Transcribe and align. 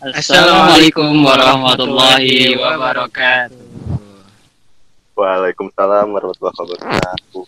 Assalamualaikum 0.00 1.12
warahmatullahi 1.28 2.56
wabarakatuh. 2.56 3.60
Waalaikumsalam 5.12 6.08
warahmatullahi 6.08 6.56
wabarakatuh. 6.56 7.44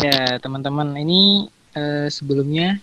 Ya, 0.00 0.40
teman-teman, 0.40 0.96
ini 0.96 1.52
eh, 1.76 2.08
sebelumnya 2.08 2.80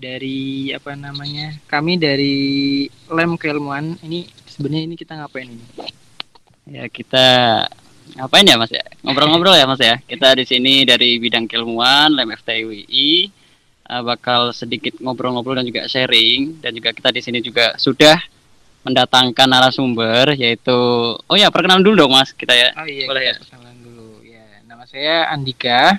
dari 0.00 0.72
apa 0.72 0.96
namanya? 0.96 1.60
Kami 1.68 2.00
dari 2.00 2.36
Lem 3.12 3.36
Keilmuan. 3.36 4.00
Ini 4.00 4.32
sebenarnya 4.48 4.84
ini 4.88 4.96
kita 4.96 5.20
ngapain 5.20 5.52
ini? 5.52 5.66
Ya 6.72 6.88
kita 6.88 7.26
ngapain 8.16 8.48
ya 8.48 8.56
Mas 8.56 8.72
ya? 8.72 8.80
Ngobrol-ngobrol 9.04 9.60
ya 9.60 9.68
Mas 9.68 9.84
ya. 9.84 10.00
Kita 10.08 10.32
di 10.40 10.48
sini 10.48 10.88
dari 10.88 11.20
bidang 11.20 11.44
keilmuan 11.44 12.16
Lem 12.16 12.32
FTWI 12.32 13.44
uh, 13.86 14.02
bakal 14.02 14.50
sedikit 14.50 14.98
ngobrol-ngobrol 15.00 15.56
dan 15.56 15.66
juga 15.66 15.86
sharing 15.86 16.60
dan 16.60 16.74
juga 16.74 16.90
kita 16.92 17.10
di 17.14 17.20
sini 17.22 17.38
juga 17.40 17.74
sudah 17.78 18.18
mendatangkan 18.86 19.50
narasumber 19.50 20.38
yaitu 20.38 20.78
oh 21.18 21.36
ya 21.38 21.50
perkenalan 21.50 21.82
dulu 21.82 22.06
dong 22.06 22.14
Mas 22.14 22.30
kita 22.30 22.54
ya. 22.54 22.70
Oh 22.78 22.86
iya, 22.86 23.06
Boleh 23.10 23.22
kita 23.22 23.30
ya? 23.30 23.34
perkenalan 23.42 23.76
dulu. 23.82 24.08
Ya, 24.22 24.46
nama 24.66 24.84
saya 24.86 25.14
Andika. 25.34 25.98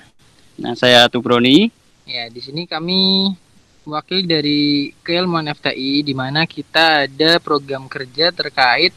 Nah, 0.58 0.74
saya 0.74 1.06
Tubroni. 1.12 1.70
Ya, 2.08 2.32
di 2.32 2.40
sini 2.40 2.64
kami 2.64 3.36
wakil 3.84 4.24
dari 4.24 4.92
Keilmuan 5.04 5.48
FTI 5.52 6.04
di 6.04 6.16
mana 6.16 6.48
kita 6.48 7.08
ada 7.08 7.40
program 7.40 7.88
kerja 7.88 8.32
terkait 8.32 8.92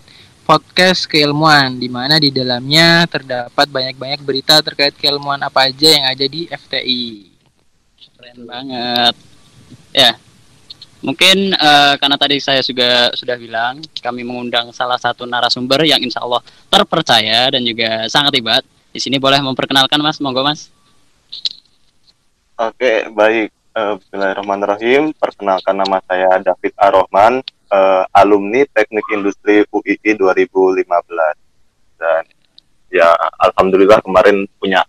podcast 0.47 1.07
keilmuan 1.07 1.79
di 1.79 1.87
mana 1.87 2.19
di 2.19 2.35
dalamnya 2.35 3.07
terdapat 3.07 3.71
banyak-banyak 3.71 4.19
berita 4.27 4.59
terkait 4.59 4.99
keilmuan 4.99 5.39
apa 5.39 5.71
aja 5.71 5.89
yang 5.95 6.07
ada 6.11 6.27
di 6.27 6.51
FTI. 6.51 7.30
Keren 8.21 8.45
banget. 8.45 9.15
Ya. 9.97 10.13
Mungkin 11.01 11.57
eh, 11.57 11.95
karena 11.97 12.17
tadi 12.21 12.37
saya 12.37 12.61
juga 12.61 13.09
sudah 13.17 13.33
bilang 13.41 13.81
kami 14.05 14.21
mengundang 14.21 14.69
salah 14.77 15.01
satu 15.01 15.25
narasumber 15.25 15.81
yang 15.89 16.05
insya 16.05 16.21
Allah 16.21 16.45
terpercaya 16.69 17.49
dan 17.49 17.65
juga 17.65 18.05
sangat 18.13 18.37
hebat. 18.37 18.61
Di 18.93 19.01
sini 19.01 19.17
boleh 19.17 19.41
memperkenalkan 19.41 19.97
Mas, 20.05 20.21
monggo 20.21 20.45
Mas. 20.45 20.69
Oke, 22.61 23.09
baik. 23.09 23.49
Eh, 23.73 23.95
Bismillahirrahmanirrahim. 24.05 25.17
Perkenalkan 25.17 25.81
nama 25.81 26.05
saya 26.05 26.45
David 26.45 26.77
Arohman, 26.77 27.41
eh, 27.73 28.05
alumni 28.13 28.69
Teknik 28.69 29.09
Industri 29.17 29.65
UII 29.73 30.13
2015. 30.13 31.41
Dan 31.97 32.29
ya, 32.93 33.17
alhamdulillah 33.41 34.05
kemarin 34.05 34.45
punya 34.61 34.85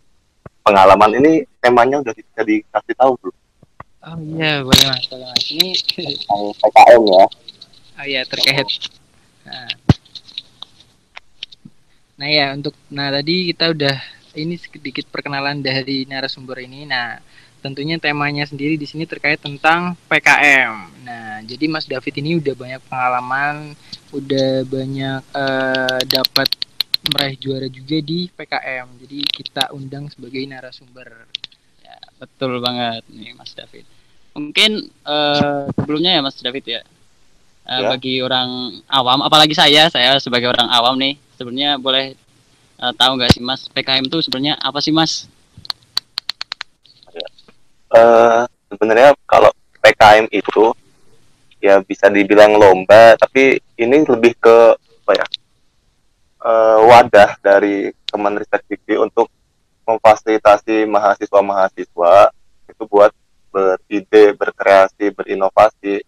pengalaman 0.62 1.12
ini 1.22 1.46
temanya 1.62 2.02
udah 2.02 2.14
bisa 2.14 2.42
dikasih 2.42 2.96
tahu 2.98 3.14
belum? 3.22 3.38
Oh 4.02 4.18
iya, 4.18 4.66
boleh 4.66 4.86
Mas. 4.90 5.06
Boleh 5.14 5.28
Mas. 5.30 5.46
Ini 5.54 5.68
PKM 6.58 7.02
ya. 7.06 7.24
oh 8.02 8.06
iya 8.06 8.22
terkait. 8.26 8.68
Nah. 9.46 9.70
Nah 12.18 12.30
ya 12.30 12.54
untuk 12.54 12.74
nah 12.90 13.14
tadi 13.14 13.54
kita 13.54 13.74
udah 13.74 13.98
ini 14.38 14.58
sedikit 14.58 15.06
perkenalan 15.10 15.62
dari 15.62 16.10
narasumber 16.10 16.66
ini. 16.66 16.90
Nah 16.90 17.22
tentunya 17.62 18.02
temanya 18.02 18.50
sendiri 18.50 18.74
di 18.74 18.90
sini 18.90 19.06
terkait 19.06 19.38
tentang 19.38 19.94
PKM. 20.10 21.06
Nah 21.06 21.46
jadi 21.46 21.70
Mas 21.70 21.86
David 21.86 22.14
ini 22.26 22.42
udah 22.42 22.54
banyak 22.58 22.82
pengalaman, 22.90 23.78
udah 24.10 24.66
banyak 24.66 25.22
eh, 25.30 26.00
dapat 26.10 26.50
meraih 27.10 27.38
juara 27.38 27.66
juga 27.66 27.98
di 27.98 28.30
PKM. 28.30 28.88
Jadi 29.02 29.20
kita 29.26 29.74
undang 29.74 30.06
sebagai 30.14 30.42
narasumber. 30.46 31.26
Ya, 31.82 31.98
betul 32.22 32.62
banget 32.62 33.02
nih 33.10 33.34
Mas 33.34 33.52
David. 33.58 33.86
Mungkin 34.38 34.72
eh, 34.88 35.64
sebelumnya 35.74 36.12
ya 36.18 36.22
Mas 36.22 36.38
David 36.38 36.66
ya. 36.66 36.82
eh, 36.82 37.82
Ya. 37.82 37.90
Bagi 37.94 38.22
orang 38.22 38.82
awam, 38.90 39.22
apalagi 39.22 39.54
saya, 39.54 39.88
saya 39.90 40.18
sebagai 40.18 40.50
orang 40.50 40.68
awam 40.70 40.98
nih, 40.98 41.18
sebenarnya 41.38 41.78
boleh 41.82 42.14
eh, 42.82 42.94
tahu 42.98 43.12
nggak 43.18 43.32
sih 43.34 43.42
Mas 43.42 43.66
PKM 43.70 44.06
itu 44.06 44.18
sebenarnya 44.22 44.58
apa 44.58 44.82
sih 44.82 44.94
Mas? 44.94 45.26
Eh, 47.92 48.42
sebenarnya 48.72 49.12
kalau 49.28 49.52
PKM 49.84 50.32
itu 50.32 50.72
ya 51.60 51.84
bisa 51.84 52.08
dibilang 52.08 52.56
lomba, 52.56 53.20
tapi 53.20 53.60
ini 53.76 53.98
lebih 54.08 54.34
ke 54.40 54.58
apa 55.06 55.12
ya? 55.18 55.26
Eh, 56.42 56.80
wadah 56.90 57.38
dari 57.40 57.94
Kemenristek 58.10 58.66
Dikti 58.68 58.98
untuk 58.98 59.30
memfasilitasi 59.86 60.86
mahasiswa-mahasiswa 60.90 62.14
itu 62.70 62.84
buat 62.88 63.12
beride, 63.52 64.34
berkreasi, 64.36 65.12
berinovasi 65.12 66.02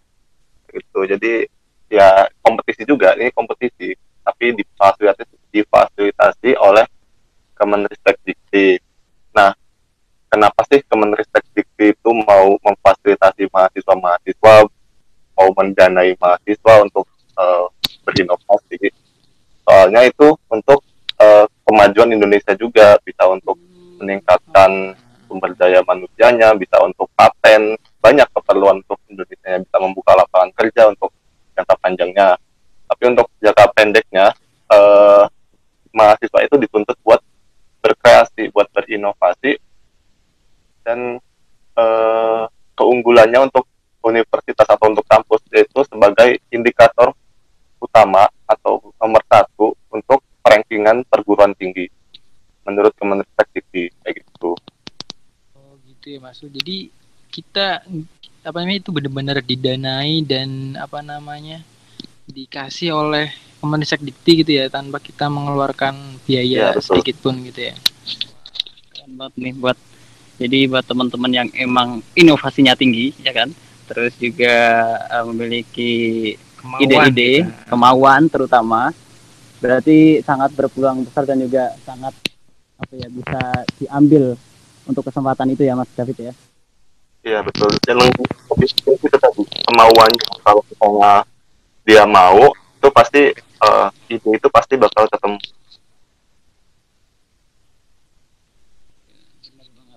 gitu. 0.72 0.98
Jadi 1.06 1.46
ya 1.92 2.26
kompetisi 2.40 2.82
juga, 2.88 3.14
ini 3.14 3.30
kompetisi, 3.30 3.94
tapi 4.24 4.56
difasilitasi, 4.56 5.34
difasilitasi 5.52 6.50
oleh 6.58 6.86
Kemenristek 7.54 8.18
Dikti. 8.24 8.80
Nah, 9.36 9.54
kenapa 10.32 10.66
sih 10.66 10.82
Kemenristek 10.88 11.44
Dikti 11.54 11.94
itu 11.94 12.10
mau 12.24 12.56
memfasilitasi 12.58 13.46
mahasiswa-mahasiswa, 13.52 14.54
mau 15.34 15.48
mendanai 15.54 16.16
mahasiswa 16.18 16.74
untuk 16.82 17.06
eh, 17.38 17.66
berinovasi? 18.02 19.03
Soalnya 19.64 20.04
itu 20.04 20.36
untuk 20.52 20.84
eh, 21.18 21.46
kemajuan 21.64 22.12
Indonesia 22.12 22.52
juga, 22.54 23.00
bisa 23.00 23.24
untuk 23.28 23.56
meningkatkan 23.98 24.92
sumber 25.26 25.56
daya 25.56 25.80
manusianya, 25.82 26.52
bisa 26.54 26.76
untuk 26.84 27.08
paten, 27.16 27.74
banyak 27.98 28.28
keperluan 28.30 28.84
untuk 28.84 29.00
Indonesia 29.08 29.48
yang 29.48 29.64
bisa 29.64 29.78
membuka 29.80 30.12
lapangan 30.14 30.50
kerja 30.54 30.92
untuk 30.92 31.10
jangka 31.56 31.74
panjangnya. 31.80 32.28
Tapi 32.84 33.02
untuk 33.08 33.26
jangka 33.40 33.64
pendeknya, 33.72 34.26
eh, 34.70 35.24
mahasiswa 35.94 36.40
itu 36.44 36.56
dituntut 36.60 36.98
buat 37.00 37.20
berkreasi, 37.80 38.52
buat 38.52 38.68
berinovasi, 38.70 39.56
dan 40.84 41.16
eh, 41.74 42.42
keunggulannya 42.76 43.48
untuk 43.50 43.64
universitas 44.04 44.68
atau 44.68 44.92
untuk 44.92 45.06
kampus 45.08 45.40
itu 45.50 45.80
sebagai 45.88 46.38
indikator 46.52 47.16
utama 47.84 48.24
atau 48.48 48.80
nomor 48.96 49.22
satu 49.28 49.76
untuk 49.92 50.24
rankingan 50.40 51.04
perguruan 51.06 51.52
tinggi 51.54 51.88
menurut 52.64 52.92
Kemenristek 52.96 53.48
Dikti 53.52 53.92
kayak 54.00 54.24
gitu. 54.24 54.56
Oh 55.54 55.74
gitu 55.84 56.16
ya 56.16 56.18
Mas. 56.20 56.40
Jadi 56.40 56.88
kita 57.28 57.84
apa 58.44 58.56
namanya 58.60 58.80
itu 58.80 58.90
benar-benar 58.92 59.38
didanai 59.40 60.20
dan 60.24 60.76
apa 60.76 61.00
namanya 61.00 61.60
dikasih 62.24 62.92
oleh 62.92 63.28
Kemenristek 63.60 64.00
Dikti 64.00 64.44
gitu 64.44 64.52
ya 64.60 64.68
tanpa 64.68 65.00
kita 65.00 65.28
mengeluarkan 65.28 66.20
biaya 66.24 66.72
Ya, 66.72 66.76
betul. 66.76 67.00
sedikit 67.00 67.16
pun 67.20 67.40
gitu 67.44 67.72
ya. 67.72 67.74
Keren 68.92 69.12
banget 69.20 69.34
nih 69.40 69.54
buat 69.56 69.78
jadi 70.34 70.58
buat 70.66 70.84
teman-teman 70.84 71.32
yang 71.32 71.48
emang 71.54 72.02
inovasinya 72.18 72.74
tinggi 72.74 73.14
ya 73.22 73.30
kan 73.30 73.54
terus 73.84 74.16
juga 74.16 74.54
eh, 75.06 75.24
memiliki 75.28 75.92
ide-ide 76.80 77.44
kita. 77.44 77.68
kemauan 77.68 78.28
terutama 78.28 78.90
berarti 79.60 80.20
sangat 80.24 80.52
berpeluang 80.52 81.04
besar 81.04 81.24
dan 81.24 81.40
juga 81.40 81.72
sangat 81.84 82.12
apa 82.74 82.92
ya 82.96 83.08
bisa 83.08 83.40
diambil 83.80 84.34
untuk 84.84 85.06
kesempatan 85.06 85.52
itu 85.54 85.62
ya 85.64 85.78
Mas 85.78 85.88
David 85.96 86.32
ya 86.32 86.34
Iya 87.24 87.40
betul. 87.40 87.72
Yang 87.88 88.12
lebih 88.52 88.68
penting 88.84 89.00
itu 89.00 89.16
tadi 89.16 89.42
kemauannya 89.64 90.28
kalau 90.44 90.60
misalnya 90.68 91.24
dia 91.88 92.04
mau 92.04 92.52
itu 92.52 92.88
pasti 92.92 93.32
eh, 93.32 93.88
ide 94.12 94.28
itu 94.36 94.48
pasti 94.52 94.76
bakal 94.76 95.08
ketemu. 95.08 95.40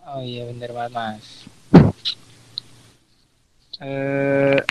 Oh 0.08 0.24
iya 0.24 0.48
benar 0.48 0.72
banget 0.72 0.92
Mas. 0.96 1.28
Eh 3.84 4.64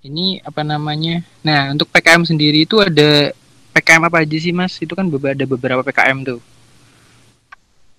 ini 0.00 0.40
apa 0.40 0.64
namanya? 0.64 1.20
Nah 1.44 1.72
untuk 1.72 1.88
PKM 1.92 2.24
sendiri 2.24 2.64
itu 2.64 2.80
ada 2.80 3.32
PKM 3.76 4.02
apa 4.08 4.24
aja 4.24 4.36
sih 4.40 4.52
Mas? 4.52 4.76
Itu 4.80 4.96
kan 4.96 5.06
ada 5.06 5.44
beberapa 5.46 5.84
PKM 5.84 6.18
tuh. 6.24 6.40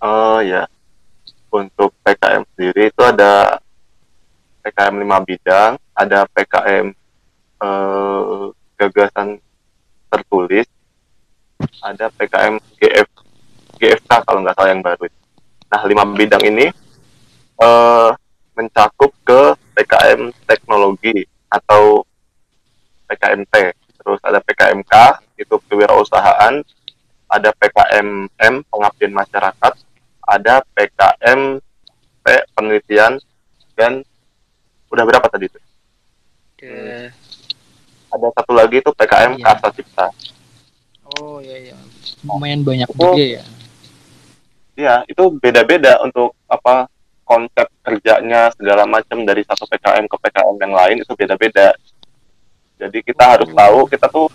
Oh 0.01 0.39
ya. 0.41 0.65
Untuk 1.51 1.93
PKM 2.01 2.43
sendiri 2.53 2.89
itu 2.89 3.01
ada 3.03 3.59
PKM 4.61 4.95
5 5.03 5.29
bidang, 5.29 5.71
ada 5.93 6.19
PKM 6.31 6.85
eh, 7.61 8.45
gagasan 8.77 9.37
tertulis, 10.09 10.67
ada 11.83 12.09
PKM 12.13 12.57
GF 12.79 13.09
GFK 13.81 14.11
kalau 14.25 14.39
nggak 14.45 14.55
salah 14.57 14.71
yang 14.71 14.85
baru. 14.85 15.05
Nah, 15.71 15.81
lima 15.87 16.03
bidang 16.03 16.43
ini 16.45 16.67
eh, 17.61 18.09
mencakup 18.55 19.11
ke 19.23 19.41
PKM 19.75 20.29
teknologi 20.45 21.30
atau 21.51 22.07
PKMT. 23.05 23.53
Terus 23.99 24.19
ada 24.23 24.39
PKMK 24.39 24.93
itu 25.37 25.55
kewirausahaan, 25.67 26.63
ada 27.27 27.49
PKMM 27.53 28.53
pengabdian 28.65 29.11
masyarakat, 29.11 29.73
ada 30.23 30.63
PKMP 30.73 32.25
penelitian 32.51 33.19
dan 33.75 34.01
udah 34.87 35.03
berapa 35.03 35.27
tadi 35.27 35.47
itu? 35.47 35.59
ada 36.61 37.09
ada 38.11 38.27
satu 38.37 38.53
lagi 38.53 38.77
itu 38.77 38.91
PKM 38.91 39.33
Iya. 39.33 39.41
Karsa 39.41 39.73
Cipta 39.73 40.07
oh 41.09 41.41
ya 41.41 41.57
ya 41.57 41.73
lumayan 42.21 42.61
banyak 42.61 42.85
Oh. 42.91 43.17
juga 43.17 43.23
ya 43.39 43.43
Iya, 44.71 45.01
itu 45.03 45.23
beda-beda 45.37 45.97
untuk 46.01 46.37
apa 46.45 46.85
konsep 47.25 47.65
kerjanya 47.81 48.53
segala 48.53 48.85
macam 48.85 49.25
dari 49.25 49.41
satu 49.41 49.65
PKM 49.65 50.05
ke 50.05 50.17
PKM 50.21 50.55
yang 50.61 50.73
lain 50.73 50.97
itu 51.01 51.13
beda-beda. 51.17 51.73
Jadi 52.77 52.97
kita 53.05 53.23
harus 53.37 53.49
Oh. 53.49 53.57
tahu 53.57 53.79
kita 53.89 54.07
tuh 54.09 54.27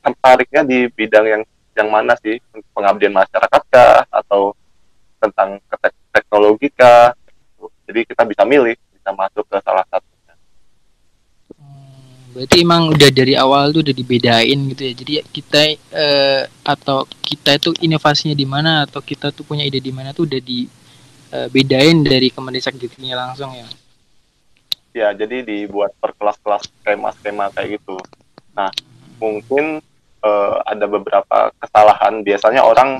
tertariknya 0.00 0.62
di 0.64 0.88
bidang 0.92 1.26
yang 1.28 1.42
yang 1.72 1.88
mana 1.88 2.16
sih 2.18 2.40
pengabdian 2.74 3.14
masyarakat 3.14 3.62
kah 3.70 4.02
atau 4.10 4.52
tentang 5.20 5.60
tek- 5.78 6.04
teknologi 6.10 6.68
kah. 6.72 7.14
Jadi 7.88 8.04
kita 8.04 8.22
bisa 8.28 8.42
milih, 8.44 8.76
bisa 8.92 9.10
masuk 9.14 9.44
ke 9.48 9.56
salah 9.64 9.86
satunya. 9.88 10.34
Hmm, 11.56 12.36
berarti 12.36 12.56
emang 12.60 12.92
udah 12.92 13.10
dari 13.14 13.32
awal 13.32 13.72
tuh 13.72 13.80
udah 13.80 13.94
dibedain 13.96 14.58
gitu 14.74 14.82
ya 14.84 14.92
jadi 14.92 15.12
kita 15.24 15.60
eh, 15.96 16.42
atau 16.60 17.08
kita 17.24 17.56
itu 17.56 17.72
inovasinya 17.80 18.36
di 18.36 18.44
mana 18.44 18.84
atau 18.84 19.00
kita 19.00 19.32
tuh 19.32 19.44
punya 19.48 19.64
ide 19.64 19.80
di 19.80 19.92
mana 19.92 20.12
tuh 20.12 20.28
udah 20.28 20.40
dibedain 21.28 22.00
dari 22.04 22.32
Kemendikbud 22.32 22.80
Diktinya 22.80 23.28
langsung 23.28 23.52
ya 23.52 23.68
Ya, 24.96 25.12
jadi 25.14 25.44
dibuat 25.44 25.92
per 26.00 26.16
kelas-kelas 26.16 26.66
skema-skema 26.82 27.52
kayak 27.52 27.78
gitu. 27.78 28.00
Nah, 28.56 28.72
mungkin 29.22 29.84
eh, 30.24 30.56
ada 30.66 30.86
beberapa 30.88 31.52
kesalahan. 31.60 32.24
Biasanya 32.26 32.64
orang 32.64 32.98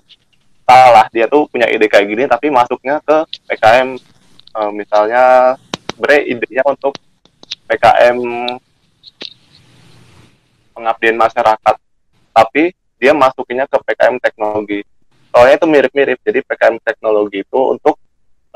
salah, 0.68 1.08
dia 1.10 1.26
tuh 1.26 1.48
punya 1.50 1.66
ide 1.66 1.88
kayak 1.88 2.06
gini, 2.06 2.24
tapi 2.28 2.52
masuknya 2.52 3.00
ke 3.02 3.26
PKM. 3.50 3.98
Eh, 4.62 4.70
misalnya, 4.76 5.56
sebenarnya 5.90 6.22
idenya 6.28 6.62
untuk 6.70 6.94
PKM 7.66 8.18
pengabdian 10.76 11.18
masyarakat, 11.18 11.76
tapi 12.30 12.70
dia 13.00 13.10
masukinnya 13.10 13.66
ke 13.66 13.74
PKM 13.74 14.16
teknologi. 14.22 14.86
Soalnya 15.34 15.58
itu 15.58 15.66
mirip-mirip. 15.66 16.18
Jadi 16.22 16.46
PKM 16.46 16.76
teknologi 16.84 17.42
itu 17.42 17.60
untuk 17.74 17.98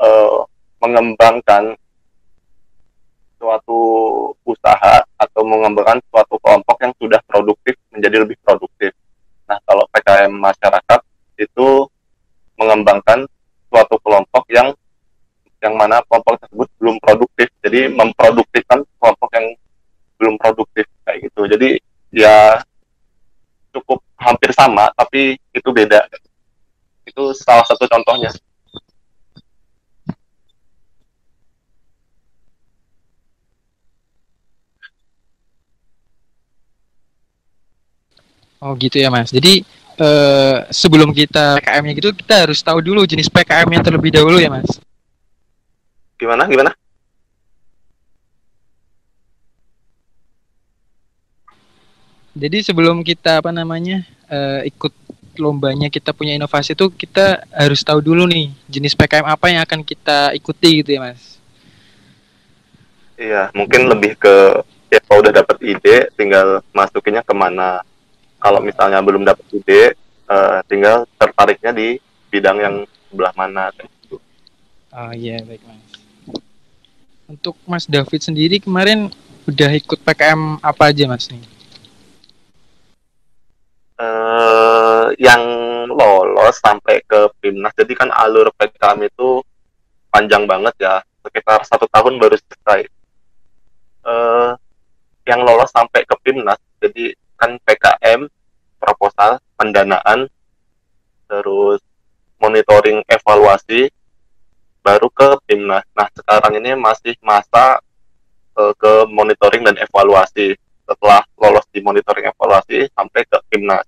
eh, 0.03 0.39
mengembangkan 0.83 1.79
suatu 3.39 3.79
usaha 4.47 5.03
atau 5.19 5.41
mengembangkan 5.43 5.99
suatu 6.07 6.39
kelompok 6.39 6.79
yang 6.79 6.93
sudah 6.95 7.19
produktif 7.27 7.75
menjadi 7.91 8.23
lebih 8.23 8.39
produktif. 8.39 8.95
Nah, 9.47 9.59
kalau 9.67 9.83
PKM 9.91 10.31
masyarakat 10.31 10.99
itu 11.35 11.67
mengembangkan 12.55 13.27
suatu 13.67 13.99
kelompok 13.99 14.47
yang 14.47 14.71
yang 15.59 15.75
mana 15.79 16.03
kelompok 16.07 16.39
tersebut 16.43 16.67
belum 16.79 16.95
produktif. 17.03 17.47
Jadi 17.63 17.91
memproduktifkan 17.91 18.83
kelompok 18.99 19.29
yang 19.35 19.47
belum 20.19 20.35
produktif 20.39 20.85
kayak 21.03 21.27
gitu. 21.27 21.41
Jadi 21.47 21.69
ya 22.15 22.59
cukup 23.75 23.99
hampir 24.19 24.51
sama 24.55 24.91
tapi 24.95 25.35
itu 25.51 25.69
beda. 25.71 26.07
Itu 27.03 27.35
salah 27.35 27.67
satu 27.67 27.87
contohnya. 27.87 28.31
Oh 38.63 38.73
gitu 38.79 38.95
ya 39.03 39.11
mas 39.11 39.27
jadi 39.29 39.59
eh, 39.99 40.55
sebelum 40.71 41.11
kita 41.11 41.59
PKM-nya 41.59 41.93
gitu 41.99 42.09
kita 42.15 42.47
harus 42.47 42.63
tahu 42.63 42.79
dulu 42.79 43.03
jenis 43.03 43.27
PKM-nya 43.27 43.83
terlebih 43.83 44.15
dahulu 44.15 44.39
ya 44.39 44.47
mas 44.47 44.79
Gimana? 46.15 46.47
Gimana? 46.47 46.71
jadi 52.33 52.63
sebelum 52.63 53.03
kita 53.03 53.43
apa 53.43 53.51
namanya 53.51 54.07
eh, 54.31 54.71
ikut 54.71 54.95
lombanya 55.37 55.89
kita 55.89 56.13
punya 56.15 56.37
inovasi 56.37 56.77
itu 56.77 56.89
kita 56.93 57.43
harus 57.49 57.81
tahu 57.83 57.99
dulu 57.99 58.25
nih 58.29 58.53
jenis 58.69 58.95
PKM 58.95 59.27
apa 59.27 59.45
yang 59.51 59.61
akan 59.65 59.81
kita 59.83 60.31
ikuti 60.33 60.81
gitu 60.81 60.95
ya 60.95 61.01
mas 61.03 61.33
Iya, 63.13 63.53
mungkin 63.53 63.87
lebih 63.87 64.17
ke 64.17 64.35
ya 64.89 64.99
kalau 65.05 65.21
udah 65.21 65.33
dapat 65.33 65.57
ide, 65.61 66.09
tinggal 66.17 66.65
masukinnya 66.73 67.21
ke 67.21 67.33
mana. 67.33 67.85
Kalau 68.43 68.59
misalnya 68.59 68.99
belum 68.99 69.23
dapat 69.23 69.47
ide, 69.55 69.95
eh, 70.27 70.59
tinggal 70.67 71.07
tertariknya 71.15 71.71
di 71.71 71.95
bidang 72.27 72.59
yang 72.59 72.75
sebelah 73.07 73.31
mana. 73.39 73.71
gitu. 73.79 74.19
Oh 74.91 75.11
iya 75.15 75.39
baik 75.47 75.63
mas. 75.63 75.79
Untuk 77.23 77.55
Mas 77.63 77.87
David 77.87 78.19
sendiri 78.19 78.59
kemarin 78.59 79.07
udah 79.47 79.71
ikut 79.71 80.03
PKM 80.03 80.59
apa 80.59 80.91
aja 80.91 81.07
mas 81.07 81.31
nih? 81.31 81.39
Eh, 83.95 85.05
yang 85.23 85.43
lolos 85.87 86.59
sampai 86.59 86.99
ke 87.07 87.31
PIMNAS, 87.39 87.71
jadi 87.79 87.93
kan 87.95 88.09
alur 88.11 88.51
PKM 88.59 88.99
itu 89.07 89.39
panjang 90.11 90.43
banget 90.43 90.75
ya, 90.83 90.99
sekitar 91.23 91.63
satu 91.63 91.87
tahun 91.87 92.19
baru 92.19 92.35
selesai. 92.35 92.91
Eh, 94.03 94.51
yang 95.31 95.47
lolos 95.47 95.71
sampai 95.71 96.03
ke 96.03 96.15
PIMNAS, 96.19 96.59
jadi 96.83 97.15
kan 97.37 97.57
PKM, 97.61 98.27
proposal, 98.79 99.39
pendanaan, 99.55 100.27
terus 101.27 101.79
monitoring 102.37 102.99
evaluasi, 103.07 103.87
baru 104.83 105.07
ke 105.07 105.39
PIMNAS. 105.47 105.87
Nah, 105.95 106.07
sekarang 106.11 106.59
ini 106.59 106.75
masih 106.75 107.15
masa 107.23 107.79
eh, 108.59 108.73
ke 108.75 109.07
monitoring 109.07 109.63
dan 109.63 109.79
evaluasi. 109.79 110.59
Setelah 110.83 111.23
lolos 111.39 111.63
di 111.71 111.79
monitoring 111.79 112.27
evaluasi 112.27 112.91
sampai 112.91 113.23
ke 113.23 113.39
PIMNAS. 113.47 113.87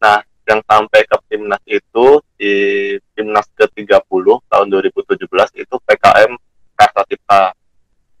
Nah, 0.00 0.24
yang 0.48 0.64
sampai 0.64 1.04
ke 1.04 1.16
PIMNAS 1.28 1.62
itu 1.68 2.06
di 2.40 2.54
PIMNAS 3.14 3.46
ke-30 3.54 4.26
tahun 4.48 4.66
2017 4.72 5.60
itu 5.60 5.76
PKM 5.86 6.32
Karsa. 6.74 7.52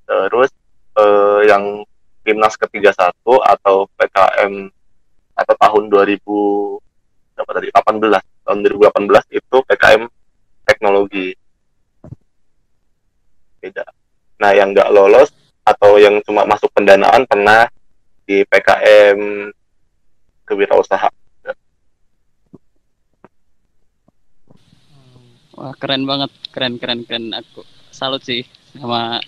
Terus 0.06 0.50
eh, 1.00 1.40
yang 1.48 1.82
PIMNAS 2.22 2.54
ke-31 2.60 3.24
atau 3.26 3.88
PKM 3.98 4.70
atau 5.32 5.54
tahun 5.56 5.84
2000 6.02 7.38
berapa 7.38 7.50
tadi 7.54 7.68
18 7.70 8.44
tahun 8.44 8.58
2018 8.66 9.38
itu 9.38 9.56
PKM 9.70 10.02
teknologi 10.66 11.32
beda. 13.62 13.86
Nah 14.42 14.50
yang 14.50 14.74
nggak 14.74 14.90
lolos 14.90 15.30
atau 15.62 15.94
yang 15.96 16.18
cuma 16.26 16.42
masuk 16.42 16.68
pendanaan 16.74 17.22
pernah 17.30 17.70
di 18.26 18.42
PKM 18.42 19.18
kewirausahaan. 20.42 21.14
Wah 25.52 25.74
keren 25.78 26.02
banget, 26.08 26.30
keren 26.50 26.82
keren 26.82 27.06
keren. 27.06 27.30
Aku 27.38 27.62
salut 27.94 28.26
sih 28.26 28.42
sama 28.74 29.22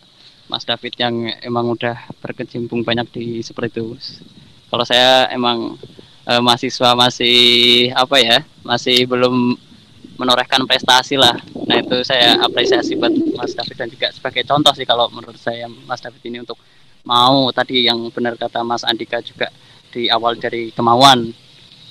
Mas 0.50 0.66
David 0.66 0.99
yang 0.99 1.31
emang 1.47 1.71
udah 1.71 1.95
berkecimpung 2.19 2.83
banyak 2.83 3.07
di 3.14 3.25
seperti 3.40 3.81
itu. 3.81 3.95
Kalau 4.66 4.83
saya 4.83 5.31
emang 5.31 5.78
eh, 6.25 6.40
mahasiswa 6.40 6.90
masih 6.95 7.37
apa 7.93 8.16
ya, 8.19 8.38
masih 8.62 9.04
belum 9.04 9.57
menorehkan 10.14 10.62
prestasi 10.64 11.19
lah. 11.19 11.35
Nah 11.66 11.81
itu 11.81 12.04
saya 12.07 12.38
apresiasi 12.38 12.95
buat 12.95 13.11
Mas 13.35 13.50
David 13.52 13.76
dan 13.76 13.88
juga 13.90 14.09
sebagai 14.14 14.47
contoh 14.47 14.71
sih 14.71 14.87
kalau 14.87 15.11
menurut 15.11 15.35
saya 15.37 15.66
Mas 15.66 15.99
David 15.99 16.23
ini 16.23 16.38
untuk 16.40 16.54
mau 17.02 17.50
tadi 17.50 17.85
yang 17.85 17.99
benar 18.09 18.38
kata 18.38 18.62
Mas 18.62 18.87
Andika 18.87 19.19
juga 19.21 19.50
di 19.90 20.07
awal 20.07 20.38
dari 20.38 20.71
kemauan 20.71 21.35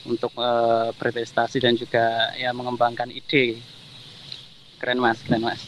untuk 0.03 0.31
eh, 0.35 0.89
berprestasi 0.95 1.59
dan 1.59 1.75
juga 1.75 2.31
ya 2.35 2.51
mengembangkan 2.51 3.07
ide 3.07 3.59
keren 4.75 4.99
mas 4.99 5.15
keren 5.23 5.39
mas 5.39 5.63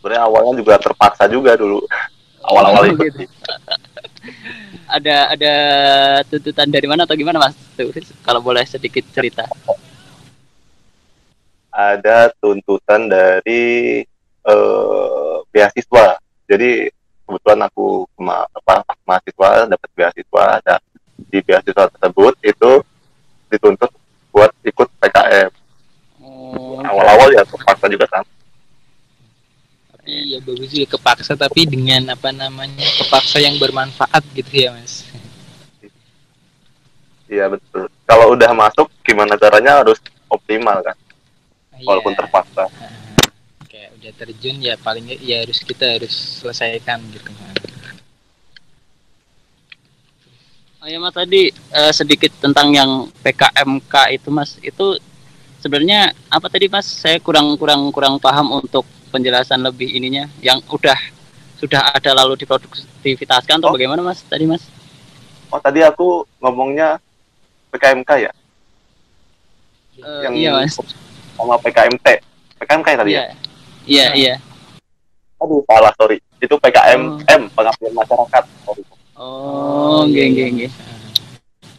Sebenarnya 0.00 0.24
awalnya 0.28 0.52
juga 0.60 0.74
terpaksa 0.76 1.24
juga 1.28 1.56
dulu. 1.56 1.80
Awal-awal 2.44 2.80
Oh, 2.84 2.92
ikut. 2.92 3.08
gitu. 3.16 3.24
Ada 4.88 5.32
ada 5.32 5.54
tuntutan 6.28 6.68
dari 6.70 6.86
mana 6.88 7.04
atau 7.08 7.16
gimana 7.16 7.40
mas 7.40 7.56
Tuh, 7.74 7.90
kalau 8.22 8.38
boleh 8.44 8.62
sedikit 8.68 9.02
cerita 9.10 9.44
ada 11.74 12.30
tuntutan 12.38 13.10
dari 13.10 14.00
eh, 14.46 15.36
beasiswa. 15.50 16.22
Jadi 16.46 16.86
kebetulan 17.26 17.66
aku 17.66 18.06
kema- 18.14 18.46
apa, 18.54 18.86
mahasiswa 19.02 19.66
dapat 19.66 19.90
beasiswa 19.98 20.46
dan 20.62 20.80
di 21.18 21.38
beasiswa 21.42 21.90
tersebut 21.90 22.34
itu 22.46 22.72
dituntut 23.50 23.90
buat 24.30 24.50
ikut 24.62 24.88
PKM. 25.02 25.50
oh, 26.22 26.78
Awal-awal 26.78 27.34
ya 27.34 27.42
terpaksa 27.42 27.90
juga 27.90 28.06
kan. 28.06 28.22
Iya 30.04 30.36
bagus 30.44 30.68
juga 30.68 31.00
kepaksa 31.00 31.32
tapi 31.32 31.64
dengan 31.64 32.12
apa 32.12 32.28
namanya 32.28 32.84
kepaksa 33.00 33.40
yang 33.40 33.56
bermanfaat 33.56 34.20
gitu 34.36 34.52
ya 34.52 34.76
mas. 34.76 35.00
Iya 37.24 37.48
betul. 37.48 37.88
Kalau 38.04 38.36
udah 38.36 38.52
masuk 38.52 38.92
gimana 39.00 39.40
caranya 39.40 39.80
harus 39.80 39.96
optimal 40.28 40.84
kan, 40.84 40.92
walaupun 41.80 42.12
Iya. 42.12 42.20
terpaksa. 42.20 42.64
Kayak 43.64 43.90
udah 43.96 44.12
terjun 44.20 44.56
ya 44.60 44.76
paling 44.76 45.08
ya 45.24 45.40
harus 45.40 45.64
kita 45.64 45.96
harus 45.96 46.12
selesaikan 46.44 47.00
gitu 47.08 47.32
kan. 47.32 47.56
Oh 50.84 50.88
ya 50.92 51.00
Mas 51.00 51.16
tadi 51.16 51.48
uh, 51.72 51.92
sedikit 51.96 52.28
tentang 52.44 52.68
yang 52.76 53.08
PKMK 53.24 54.20
itu 54.20 54.28
Mas 54.28 54.60
itu 54.60 55.00
sebenarnya 55.64 56.12
apa 56.28 56.52
tadi 56.52 56.68
Mas 56.68 56.84
saya 56.84 57.16
kurang 57.24 57.56
kurang 57.56 57.88
kurang 57.88 58.20
paham 58.20 58.60
untuk 58.60 58.84
penjelasan 59.14 59.62
lebih 59.62 59.86
ininya 59.94 60.26
yang 60.42 60.58
udah 60.66 60.98
sudah 61.62 61.94
ada 61.94 62.10
lalu 62.18 62.34
diproduktivitaskan 62.42 63.62
atau 63.62 63.70
oh. 63.70 63.74
bagaimana 63.78 64.02
Mas 64.02 64.26
tadi 64.26 64.42
Mas? 64.42 64.66
Oh 65.54 65.62
tadi 65.62 65.86
aku 65.86 66.26
ngomongnya 66.42 66.98
PKMK 67.70 68.10
ya? 68.26 68.32
Uh, 70.02 70.26
yang 70.26 70.34
iya 70.34 70.50
Mas. 70.50 70.74
Sama 71.38 71.54
PKMT. 71.62 72.06
PKMK 72.58 72.86
ya 72.90 72.98
tadi 72.98 73.12
ya? 73.14 73.22
Iya 73.86 74.06
iya. 74.18 74.34
Aduh 75.38 75.62
salah 75.70 75.94
sorry. 75.94 76.18
Itu 76.42 76.58
PKMM 76.58 77.22
oh. 77.22 77.50
pengabdian 77.54 77.94
masyarakat. 77.94 78.44
Sorry. 78.66 78.82
Oh, 79.14 80.02
nggih 80.10 80.26
nggih 80.34 80.48
nggih. 80.58 80.70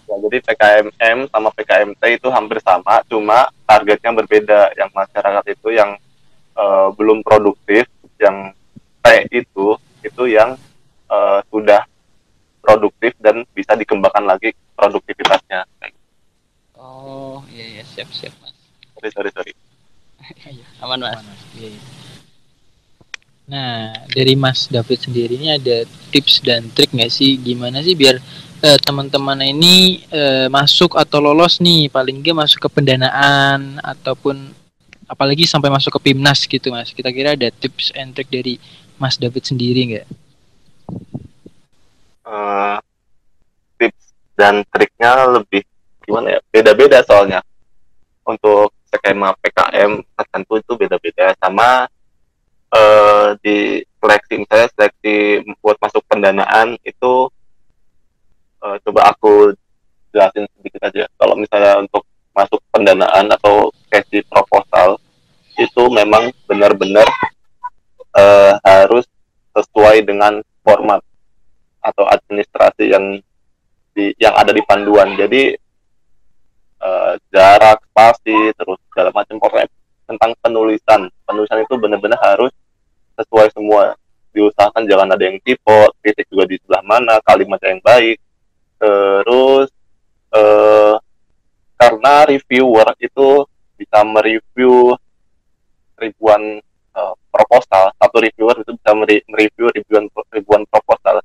Ya, 0.05 0.15
jadi 0.23 0.37
PKMM 0.39 1.17
sama 1.27 1.49
PKMT 1.51 2.01
itu 2.15 2.27
hampir 2.31 2.61
sama, 2.63 3.03
cuma 3.11 3.51
targetnya 3.67 4.15
berbeda. 4.15 4.71
Yang 4.79 4.89
masyarakat 4.95 5.43
itu 5.51 5.67
yang 5.75 5.99
uh, 6.55 6.89
belum 6.95 7.21
produktif, 7.21 7.85
yang 8.19 8.51
T 9.03 9.05
itu 9.31 9.77
itu 10.01 10.23
yang 10.29 10.57
uh, 11.11 11.39
sudah 11.51 11.85
produktif 12.63 13.13
dan 13.21 13.45
bisa 13.53 13.77
dikembangkan 13.77 14.25
lagi 14.25 14.55
produktivitasnya. 14.73 15.67
Oh, 16.75 17.45
iya 17.53 17.79
iya 17.79 17.83
siap 17.85 18.09
siap 18.09 18.33
mas. 18.41 18.53
Sorry 18.97 19.09
sorry 19.13 19.31
sorry. 19.31 19.53
Iya, 20.49 20.65
aman 20.81 21.05
mas. 21.05 21.21
Aman, 21.21 21.25
mas. 21.29 21.41
Iya, 21.53 21.69
iya. 21.77 21.81
Nah, 23.45 23.93
dari 24.09 24.33
Mas 24.33 24.65
David 24.65 25.05
sendiri 25.05 25.37
ini 25.37 25.53
ada 25.53 25.85
tips 26.09 26.41
dan 26.41 26.65
trik 26.73 26.89
nggak 26.89 27.13
sih 27.13 27.37
gimana 27.37 27.85
sih 27.85 27.93
biar 27.93 28.17
uh, 28.65 28.79
teman-teman 28.81 29.37
ini 29.45 30.01
uh, 30.09 30.49
masuk 30.49 30.97
atau 30.97 31.21
lolos 31.21 31.61
nih 31.61 31.85
paling 31.93 32.25
nggak 32.25 32.41
masuk 32.41 32.65
ke 32.65 32.69
pendanaan 32.73 33.77
ataupun 33.85 34.49
apalagi 35.05 35.45
sampai 35.45 35.69
masuk 35.69 35.97
ke 35.97 36.11
PIMNAS 36.11 36.45
gitu 36.49 36.73
Mas. 36.73 36.91
Kita 36.91 37.09
kira 37.13 37.33
ada 37.37 37.49
tips 37.49 37.93
and 37.93 38.13
trik 38.13 38.29
dari 38.29 38.57
Mas 38.97 39.17
David 39.17 39.45
sendiri 39.45 39.81
nggak? 39.93 40.07
Uh, 42.25 42.77
tips 43.77 44.13
dan 44.33 44.65
triknya 44.73 45.29
lebih 45.29 45.63
gimana 46.05 46.37
ya? 46.37 46.39
Beda-beda 46.49 47.01
soalnya. 47.05 47.41
Untuk 48.25 48.73
skema 48.89 49.37
PKM 49.37 50.01
tertentu 50.17 50.53
itu 50.57 50.71
beda-beda 50.73 51.35
sama 51.37 51.85
uh, 52.73 53.37
di 53.43 53.83
seleksi 54.01 54.33
misalnya 54.41 54.67
seleksi 54.73 55.15
buat 55.61 55.77
masuk 55.81 56.01
pendanaan 56.09 56.77
itu 56.81 57.29
uh, 58.63 58.77
coba 58.81 59.13
aku 59.13 59.53
jelasin 60.15 60.47
sedikit 60.57 60.87
aja 60.87 61.05
kalau 61.19 61.35
misalnya 61.35 61.81
untuk 61.81 62.07
masuk 62.35 62.59
pendanaan 62.71 63.31
atau 63.31 63.71
sesi 63.95 64.19
proposal 64.27 64.99
itu 65.55 65.87
memang 65.87 66.35
benar-benar 66.51 67.07
uh, 68.11 68.59
harus 68.59 69.07
sesuai 69.55 70.03
dengan 70.03 70.43
format 70.59 70.99
atau 71.79 72.03
administrasi 72.03 72.91
yang 72.91 73.23
di 73.95 74.11
yang 74.19 74.35
ada 74.35 74.51
di 74.51 74.59
panduan. 74.67 75.15
Jadi 75.15 75.55
uh, 76.83 77.15
jarak 77.31 77.79
spasi 77.87 78.51
terus 78.59 78.75
segala 78.91 79.15
macam 79.15 79.39
pokoknya 79.39 79.71
tentang 80.11 80.35
penulisan. 80.43 81.07
Penulisan 81.23 81.63
itu 81.63 81.73
benar-benar 81.79 82.19
harus 82.19 82.51
sesuai 83.15 83.47
semua. 83.55 83.95
Diusahakan 84.35 84.83
jangan 84.83 85.15
ada 85.15 85.23
yang 85.23 85.39
tipe 85.39 85.79
kritik 86.03 86.27
juga 86.27 86.43
di 86.51 86.59
sebelah 86.59 86.83
mana 86.83 87.23
kalimat 87.23 87.63
yang 87.63 87.79
baik. 87.79 88.19
Terus 88.75 89.71
eh, 90.35 90.95
karena 91.79 92.13
reviewer 92.27 92.87
itu 92.99 93.47
bisa 93.75 94.03
mereview 94.03 94.95
ribuan 95.99 96.59
eh, 96.95 97.13
proposal. 97.31 97.91
Satu 97.95 98.17
reviewer 98.23 98.63
itu 98.63 98.71
bisa 98.75 98.91
mereview 98.95 99.67
ribuan 99.71 100.05
ribuan 100.31 100.63
proposal. 100.67 101.23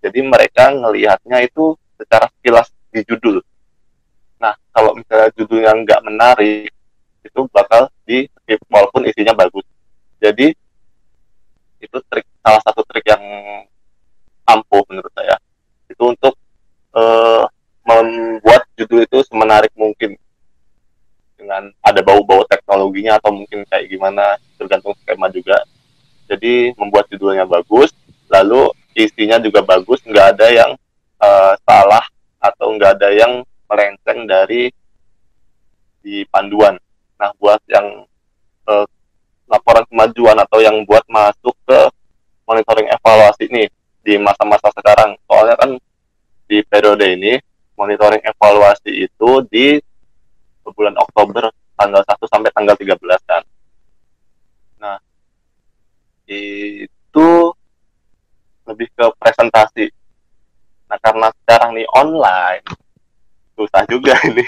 Jadi 0.00 0.20
mereka 0.24 0.72
ngelihatnya 0.72 1.44
itu 1.44 1.76
secara 2.00 2.26
sekilas 2.40 2.72
di 2.88 3.04
judul. 3.04 3.44
Nah 4.40 4.56
kalau 4.72 4.96
misalnya 4.96 5.28
judulnya 5.36 5.72
nggak 5.84 6.00
menarik 6.08 6.72
itu 7.20 7.40
bakal 7.52 7.92
di 8.08 8.24
walaupun 8.72 9.04
isinya 9.04 9.36
bagus. 9.36 9.64
Jadi 10.20 10.52
itu 11.80 11.96
trik 12.08 12.24
salah 12.40 12.60
satu 12.64 12.84
trik 12.88 13.04
yang 13.08 13.24
ampuh 14.48 14.80
menurut 14.88 15.12
saya. 15.12 15.36
Itu 15.88 16.12
untuk 16.12 16.34
uh, 16.96 17.44
membuat 17.84 18.68
judul 18.76 19.04
itu 19.04 19.18
semenarik 19.28 19.72
mungkin 19.76 20.16
dengan 21.40 21.72
ada 21.80 22.00
bau-bau 22.04 22.44
teknologinya 22.44 23.16
atau 23.16 23.32
mungkin 23.32 23.64
kayak 23.64 23.88
gimana 23.88 24.36
tergantung 24.60 24.92
skema 25.00 25.32
juga 25.32 25.56
jadi 26.28 26.76
membuat 26.76 27.08
judulnya 27.08 27.48
bagus 27.48 27.96
lalu 28.28 28.68
isinya 28.92 29.40
juga 29.40 29.64
bagus 29.64 30.04
nggak 30.04 30.26
ada 30.36 30.46
yang 30.52 30.70
uh, 31.18 31.56
salah 31.64 32.04
atau 32.36 32.76
nggak 32.76 33.00
ada 33.00 33.08
yang 33.16 33.40
melenceng 33.66 34.28
dari 34.28 34.68
di 36.04 36.28
panduan 36.28 36.76
nah 37.16 37.32
buat 37.40 37.60
yang 37.68 38.04
uh, 38.68 38.86
laporan 39.50 39.84
kemajuan 39.90 40.38
atau 40.38 40.62
yang 40.62 40.78
buat 40.86 41.02
masuk 41.10 41.52
ke 41.66 41.80
monitoring 42.46 42.86
evaluasi 42.86 43.50
nih 43.50 43.68
di 44.06 44.14
masa-masa 44.16 44.70
sekarang. 44.70 45.18
Soalnya 45.26 45.58
kan 45.58 45.70
di 46.46 46.62
periode 46.66 47.06
ini 47.10 47.38
monitoring 47.74 48.22
evaluasi 48.22 49.10
itu 49.10 49.30
di 49.50 49.82
bulan 50.64 50.96
Oktober 50.96 51.48
tanggal 51.74 52.02
1 52.04 52.32
sampai 52.32 52.50
tanggal 52.52 52.76
13 52.76 53.00
kan. 53.24 53.42
Nah, 54.80 54.96
itu 56.28 57.28
lebih 58.68 58.88
ke 58.92 59.06
presentasi. 59.16 59.86
Nah, 60.86 60.98
karena 61.00 61.28
sekarang 61.42 61.74
nih 61.74 61.88
online, 61.96 62.64
susah 63.56 63.82
juga 63.88 64.14
ini. 64.30 64.46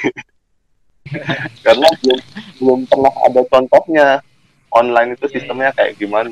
karena 1.66 1.88
belum, 1.98 2.20
belum 2.62 2.80
pernah 2.86 3.12
ada 3.26 3.42
contohnya 3.50 4.06
online 4.72 5.18
itu 5.18 5.26
iya, 5.28 5.32
sistemnya 5.34 5.70
iya. 5.74 5.76
kayak 5.76 5.92
gimana 6.00 6.30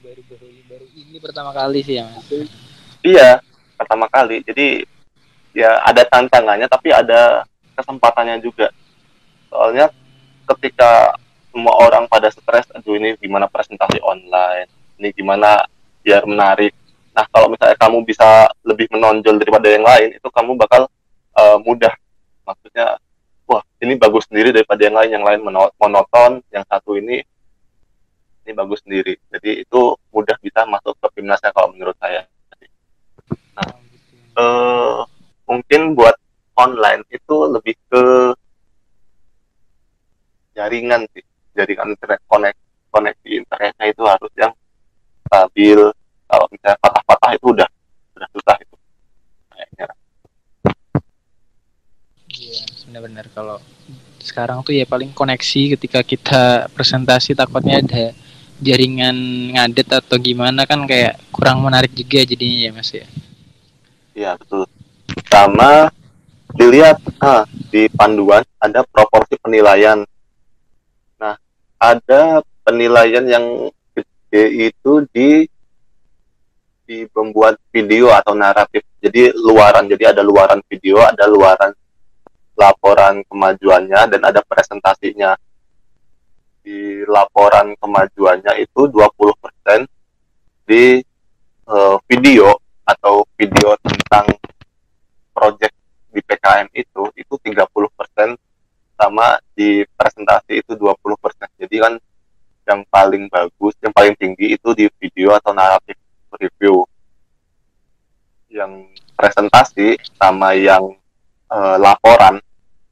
baru 0.00 0.22
baru 0.30 0.48
baru 0.70 0.86
ini 0.96 1.18
pertama 1.20 1.50
kali 1.52 1.80
sih 1.84 1.98
ya 2.00 2.04
mas 2.08 2.26
iya 3.04 3.30
pertama 3.76 4.06
kali 4.08 4.40
jadi 4.46 4.86
ya 5.52 5.82
ada 5.84 6.02
tantangannya 6.08 6.70
tapi 6.70 6.94
ada 6.94 7.44
kesempatannya 7.76 8.40
juga. 8.40 8.72
Soalnya 9.52 9.92
ketika 10.48 11.14
semua 11.52 11.76
orang 11.80 12.08
pada 12.08 12.28
stres 12.28 12.68
aduh 12.72 12.96
ini 12.96 13.16
gimana 13.16 13.48
presentasi 13.48 14.00
online 14.04 14.68
ini 14.96 15.12
gimana 15.12 15.64
biar 16.00 16.24
menarik. 16.24 16.72
Nah 17.12 17.24
kalau 17.28 17.52
misalnya 17.52 17.76
kamu 17.76 18.04
bisa 18.04 18.48
lebih 18.64 18.88
menonjol 18.92 19.36
daripada 19.40 19.68
yang 19.68 19.84
lain 19.84 20.16
itu 20.16 20.28
kamu 20.32 20.56
bakal 20.56 20.88
uh, 21.36 21.58
mudah. 21.60 21.92
Maksudnya 22.48 22.96
wah 23.46 23.62
ini 23.84 23.94
bagus 24.00 24.24
sendiri 24.28 24.52
daripada 24.52 24.80
yang 24.80 24.96
lain. 24.96 25.10
Yang 25.20 25.24
lain 25.28 25.40
monoton 25.76 26.32
yang 26.52 26.64
satu 26.66 26.96
ini 26.96 27.20
ini 28.46 28.52
bagus 28.54 28.80
sendiri. 28.84 29.20
Jadi 29.32 29.64
itu 29.64 29.96
mudah 30.12 30.36
bisa 30.40 30.64
masuk 30.64 30.96
ke 31.00 31.20
timnasnya 31.20 31.52
kalau 31.52 31.72
menurut 31.72 31.96
saya 32.00 32.24
nah 33.56 33.70
eh, 34.36 34.98
mungkin 35.48 35.96
buat 35.96 36.16
online 36.56 37.02
itu 37.08 37.36
lebih 37.48 37.74
ke 37.88 38.04
jaringan 40.76 41.08
sih 41.16 41.24
jaringan 41.56 41.96
internet 41.96 42.20
konek 42.28 42.52
koneksi 42.92 43.28
internetnya 43.32 43.86
itu 43.88 44.02
harus 44.04 44.32
yang 44.36 44.52
stabil 45.24 45.80
kalau 46.28 46.46
misalnya 46.52 46.76
patah-patah 46.84 47.32
itu 47.32 47.46
udah 47.48 47.68
udah 48.12 48.28
susah 48.36 48.56
itu 48.60 48.74
kayaknya 49.48 49.86
Iya, 52.36 52.68
benar-benar 52.84 53.26
kalau 53.32 53.56
sekarang 54.20 54.60
tuh 54.60 54.76
ya 54.76 54.84
paling 54.84 55.16
koneksi 55.16 55.80
ketika 55.80 56.04
kita 56.04 56.68
presentasi 56.76 57.32
takutnya 57.32 57.80
ada 57.80 58.12
jaringan 58.60 59.16
ngadet 59.56 59.88
atau 59.88 60.20
gimana 60.20 60.68
kan 60.68 60.84
kayak 60.84 61.16
kurang 61.32 61.64
menarik 61.64 61.96
juga 61.96 62.28
jadinya 62.28 62.68
ya 62.68 62.70
mas 62.76 62.92
ya. 62.92 63.08
Iya 64.12 64.30
betul. 64.36 64.68
Sama 65.32 65.88
dilihat 66.60 67.00
ah, 67.24 67.48
di 67.72 67.88
panduan 67.96 68.44
ada 68.60 68.84
proporsi 68.84 69.40
penilaian. 69.40 70.04
Ada 71.76 72.40
penilaian 72.64 73.24
yang 73.28 73.68
gede 73.92 74.72
itu 74.72 74.92
di 75.12 75.44
di 76.86 77.02
membuat 77.10 77.58
video 77.74 78.14
atau 78.14 78.32
naratif. 78.32 78.86
Jadi 79.02 79.34
luaran, 79.34 79.90
jadi 79.90 80.14
ada 80.14 80.22
luaran 80.22 80.62
video, 80.70 81.02
ada 81.02 81.26
luaran 81.26 81.74
laporan 82.56 83.20
kemajuannya 83.26 84.00
dan 84.16 84.20
ada 84.22 84.40
presentasinya. 84.46 85.36
Di 86.62 87.06
laporan 87.06 87.78
kemajuannya 87.78 88.58
itu 88.58 88.90
20% 88.90 89.86
di 90.66 90.98
uh, 91.70 91.98
video 92.10 92.58
atau 92.86 93.26
video 93.38 93.74
tentang 93.82 94.26
project 95.30 95.74
di 96.10 96.20
PKM 96.22 96.70
itu 96.74 97.02
itu 97.14 97.34
30% 97.38 97.66
sama 98.96 99.38
di 99.52 99.84
presentasi 99.94 100.64
itu 100.64 100.72
20%. 100.74 101.60
Jadi 101.60 101.76
kan 101.76 101.94
yang 102.66 102.80
paling 102.90 103.30
bagus, 103.30 103.78
yang 103.78 103.94
paling 103.94 104.16
tinggi 104.18 104.58
itu 104.58 104.68
di 104.74 104.90
video 104.98 105.36
atau 105.36 105.54
naratif 105.54 105.94
review. 106.40 106.82
Yang 108.50 108.90
presentasi 109.14 110.00
sama 110.16 110.56
yang 110.56 110.96
uh, 111.52 111.76
laporan 111.78 112.42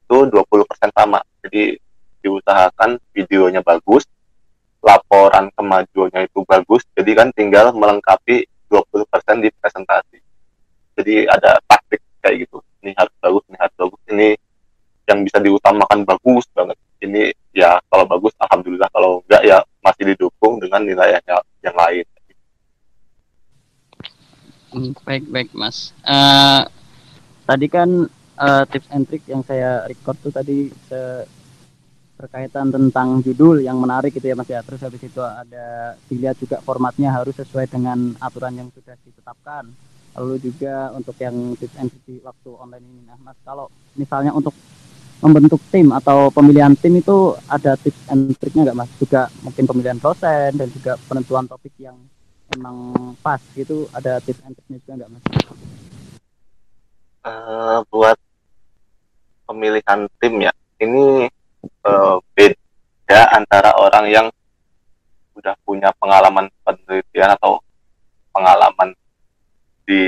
itu 0.05 0.29
20% 0.31 0.93
sama. 0.95 1.21
Jadi 1.43 1.81
diusahakan 2.25 2.97
videonya 3.13 3.61
bagus, 3.61 4.09
laporan 4.81 5.53
kemajuannya 5.57 6.29
itu 6.29 6.41
bagus, 6.45 6.85
jadi 6.97 7.11
kan 7.13 7.29
tinggal 7.37 7.73
melengkapi 7.77 8.49
20% 8.69 9.45
di 9.45 9.49
presentasi. 9.61 10.19
Jadi 10.97 11.29
ada 11.29 11.61
taktik 11.69 12.01
kayak 12.25 12.49
gitu. 12.49 12.65
Ini 12.81 12.97
harus 12.97 13.15
bagus, 13.21 13.43
ini 13.49 13.57
harus 13.61 13.75
bagus, 13.77 14.01
ini 14.09 14.29
yang 15.09 15.25
bisa 15.25 15.39
diutamakan 15.41 16.05
bagus 16.05 16.45
banget. 16.53 16.77
Ini 17.05 17.33
ya 17.53 17.77
kalau 17.93 18.09
bagus 18.09 18.33
alhamdulillah, 18.41 18.89
kalau 18.93 19.21
enggak 19.29 19.43
ya 19.45 19.59
masih 19.85 20.17
didukung 20.17 20.57
dengan 20.57 20.81
nilai 20.85 21.21
yang, 21.29 21.45
yang 21.61 21.77
lain. 21.77 22.05
Hmm, 24.75 24.91
baik 25.07 25.25
baik 25.31 25.49
mas. 25.55 25.95
Uh, 26.03 26.67
tadi 27.47 27.67
kan 27.71 28.11
uh, 28.41 28.65
tips 28.67 28.89
and 28.91 29.07
trick 29.07 29.23
yang 29.31 29.45
saya 29.47 29.87
record 29.87 30.19
tuh 30.19 30.35
tadi 30.35 30.73
se 30.91 31.29
berkaitan 32.15 32.71
tentang 32.71 33.21
judul 33.27 33.59
yang 33.59 33.75
menarik 33.79 34.15
gitu 34.15 34.31
ya 34.31 34.39
Mas 34.39 34.47
ya. 34.47 34.63
Terus 34.63 34.81
habis 34.87 35.03
itu 35.03 35.19
ada 35.19 35.99
dilihat 36.07 36.39
juga 36.39 36.63
formatnya 36.63 37.11
harus 37.11 37.35
sesuai 37.35 37.67
dengan 37.67 38.15
aturan 38.23 38.55
yang 38.55 38.69
sudah 38.71 38.95
ditetapkan. 39.03 39.67
Lalu 40.15 40.39
juga 40.47 40.95
untuk 40.95 41.19
yang 41.19 41.59
tips 41.59 41.75
and 41.75 41.91
trick 41.91 42.23
waktu 42.23 42.51
online 42.55 42.87
ini. 42.87 43.03
Nah, 43.11 43.19
Mas 43.19 43.39
kalau 43.43 43.67
misalnya 43.99 44.31
untuk 44.31 44.55
membentuk 45.25 45.57
tim 45.73 45.89
atau 45.89 46.29
pemilihan 46.29 46.77
tim 46.77 47.01
itu 47.01 47.33
ada 47.49 47.81
tips 47.81 48.13
and 48.13 48.37
triknya 48.37 48.69
nggak 48.69 48.79
Mas? 48.85 48.91
Juga 49.01 49.33
mungkin 49.41 49.65
pemilihan 49.65 49.97
dosen 49.97 50.53
dan 50.53 50.69
juga 50.69 51.01
penentuan 51.09 51.49
topik 51.49 51.73
yang 51.81 51.97
emang 52.53 52.93
pas 53.25 53.41
gitu 53.57 53.89
ada 53.97 54.21
tips 54.21 54.45
and 54.45 54.53
triknya 54.53 54.77
juga 54.85 54.93
nggak 55.01 55.11
Mas? 55.17 55.25
Uh, 57.25 57.81
buat 57.89 58.21
pemilihan 59.49 60.05
tim 60.21 60.35
ya, 60.45 60.53
ini 60.85 61.25
uh, 61.89 62.21
beda 62.37 63.21
antara 63.33 63.73
orang 63.81 64.05
yang 64.13 64.27
sudah 65.33 65.57
punya 65.65 65.89
pengalaman 65.97 66.53
penelitian 66.69 67.33
atau 67.41 67.65
pengalaman 68.29 68.93
di 69.89 70.05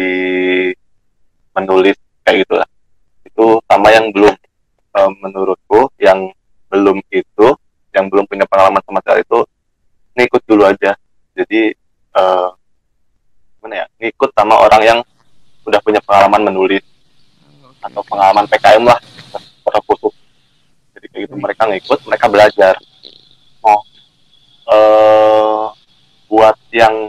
menulis 1.57 1.97
kayak 2.21 2.45
gitulah 2.45 2.69
itu 3.25 3.47
sama 3.69 3.89
yang 3.93 4.09
belum 4.13 4.35
uh, 4.97 5.11
menurutku 5.21 5.93
yang 6.01 6.33
belum 6.73 6.99
itu 7.13 7.47
yang 7.93 8.09
belum 8.09 8.25
punya 8.25 8.49
pengalaman 8.49 8.81
sama 8.85 9.01
sekali 9.05 9.21
itu 9.23 9.41
ngikut 10.17 10.43
dulu 10.49 10.63
aja 10.65 10.93
jadi 11.37 11.77
uh, 12.17 12.49
gimana 13.61 13.85
ya 13.85 13.87
ngikut 14.01 14.31
sama 14.33 14.55
orang 14.57 14.83
yang 14.85 14.99
udah 15.67 15.81
punya 15.83 16.01
pengalaman 16.37 16.53
menulis 16.53 16.85
atau 17.81 18.03
pengalaman 18.05 18.45
PKM 18.45 18.85
lah 18.85 19.01
khusus. 19.89 20.13
Jadi 20.93 21.07
kayak 21.09 21.23
gitu 21.25 21.35
mereka 21.41 21.63
ngikut 21.65 22.01
mereka 22.05 22.27
belajar. 22.29 22.75
Oh 23.65 23.81
uh, 24.69 25.73
buat 26.29 26.57
yang 26.77 27.09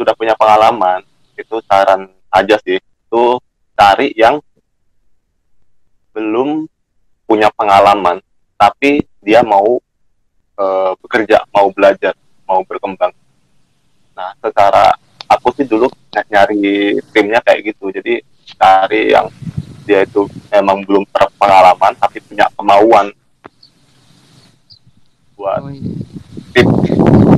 sudah 0.00 0.16
punya 0.16 0.32
pengalaman 0.32 1.04
itu 1.36 1.60
saran 1.68 2.08
aja 2.32 2.56
sih. 2.64 2.80
Itu 2.80 3.36
cari 3.76 4.16
yang 4.16 4.40
belum 6.16 6.64
punya 7.28 7.52
pengalaman 7.52 8.24
tapi 8.56 9.04
dia 9.20 9.44
mau 9.44 9.76
uh, 10.56 10.92
bekerja 11.04 11.44
mau 11.52 11.68
belajar 11.68 12.16
mau 12.48 12.64
berkembang. 12.64 13.12
Nah 14.16 14.32
secara 14.40 14.96
aku 15.28 15.52
sih 15.52 15.68
dulu 15.68 15.92
nyari 16.28 16.98
timnya 17.12 17.40
kayak 17.44 17.72
gitu. 17.74 17.92
Jadi 17.92 18.20
cari 18.88 19.12
yang 19.12 19.28
dia 19.84 20.00
itu 20.00 20.24
memang 20.48 20.80
belum 20.88 21.04
berpengalaman 21.12 21.92
tapi 22.00 22.24
punya 22.24 22.48
kemauan. 22.56 23.12
Buat 25.36 25.60
oh, 25.60 25.68
iya. 25.68 25.92
tips 26.56 26.88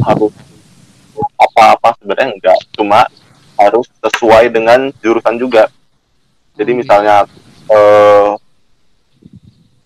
harus 0.07 0.31
apa-apa 1.35 1.99
sebenarnya 1.99 2.39
enggak. 2.39 2.59
Cuma 2.79 3.03
harus 3.59 3.91
sesuai 3.99 4.55
dengan 4.55 4.95
jurusan 5.03 5.43
juga. 5.43 5.67
Jadi 6.55 6.71
oh, 6.71 6.75
iya. 6.75 6.81
misalnya 6.87 7.17
eh, 7.67 8.31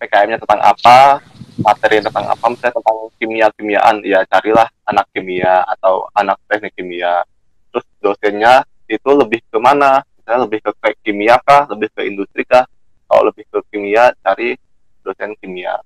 PKM-nya 0.05 0.37
tentang 0.37 0.61
apa 0.61 1.25
materi 1.65 2.05
tentang 2.05 2.29
apa 2.29 2.45
misalnya 2.53 2.77
tentang 2.77 2.99
kimia 3.17 3.49
kimiaan 3.57 4.05
ya 4.05 4.21
carilah 4.29 4.69
anak 4.85 5.09
kimia 5.17 5.65
atau 5.65 6.13
anak 6.13 6.37
teknik 6.45 6.77
kimia. 6.77 7.25
Terus 7.73 7.89
dosennya 8.05 8.69
itu 8.85 9.09
lebih 9.17 9.41
ke 9.49 9.57
mana 9.57 10.05
misalnya 10.25 10.49
lebih 10.49 10.65
ke 10.65 10.73
kimia 11.05 11.37
kah 11.45 11.69
lebih 11.69 11.93
ke 11.93 12.01
industri 12.09 12.49
kah 12.49 12.65
kalau 13.05 13.29
lebih 13.29 13.45
ke 13.45 13.61
kimia 13.69 14.17
cari 14.25 14.57
dosen 15.05 15.37
kimia. 15.37 15.77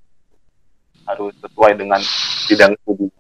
Harus 1.03 1.35
sesuai 1.43 1.75
dengan 1.75 1.99
bidang 2.47 2.79
studi 2.79 3.11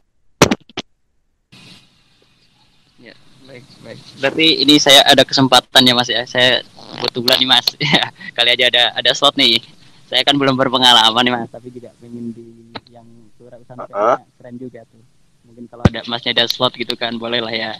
ya 3.02 3.14
baik 3.50 3.66
baik. 3.82 3.98
Berarti 4.22 4.46
ini 4.62 4.78
saya 4.78 5.02
ada 5.02 5.26
kesempatan 5.26 5.82
ya 5.82 5.94
mas 5.98 6.06
ya. 6.06 6.22
Saya 6.22 6.62
kebetulan 7.02 7.42
nih 7.42 7.50
mas. 7.50 7.66
Ya 7.82 8.14
kali 8.38 8.54
aja 8.54 8.70
ada 8.70 8.84
ada 8.94 9.10
slot 9.10 9.34
nih. 9.34 9.58
Saya 10.06 10.22
kan 10.22 10.38
belum 10.38 10.54
berpengalaman 10.54 11.22
nih 11.26 11.32
mas 11.34 11.50
tapi 11.50 11.74
juga 11.74 11.90
ingin 11.98 12.30
di 12.30 12.46
yang 12.94 13.08
kewirausahaan 13.34 13.90
uh 13.90 13.90
-huh. 13.90 14.16
keren 14.38 14.54
juga 14.54 14.86
tuh. 14.86 15.02
Mungkin 15.50 15.66
kalau 15.66 15.82
ada 15.82 16.06
masnya 16.06 16.30
ada 16.30 16.46
slot 16.46 16.78
gitu 16.78 16.94
kan 16.94 17.18
boleh 17.18 17.42
lah 17.42 17.50
ya 17.50 17.74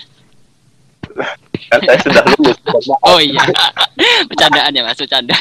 kan 1.69 1.81
saya 1.85 1.99
sudah 2.05 2.25
lulus. 2.35 2.59
Oh 3.05 3.19
iya. 3.21 3.43
Bercandaan 4.29 4.73
ya 4.73 4.83
mas 4.85 4.99
bercanda. 4.99 5.37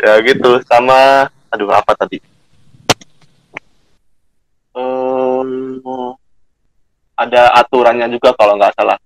Ya 0.00 0.12
gitu. 0.24 0.50
Sama 0.68 1.28
aduh 1.52 1.70
apa 1.72 1.92
tadi? 1.96 2.18
Um, 4.76 5.72
ada 7.16 7.56
aturannya 7.60 8.12
juga 8.12 8.36
kalau 8.36 8.60
nggak 8.60 8.76
salah. 8.76 8.98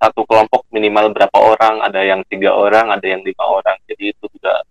Satu 0.00 0.24
kelompok 0.24 0.64
minimal 0.72 1.12
berapa 1.12 1.38
orang? 1.38 1.84
Ada 1.84 2.00
yang 2.06 2.20
tiga 2.30 2.56
orang 2.56 2.88
ada 2.88 3.04
yang 3.04 3.20
lima 3.20 3.44
orang. 3.44 3.76
Jadi 3.84 4.16
itu 4.16 4.24
juga 4.32 4.64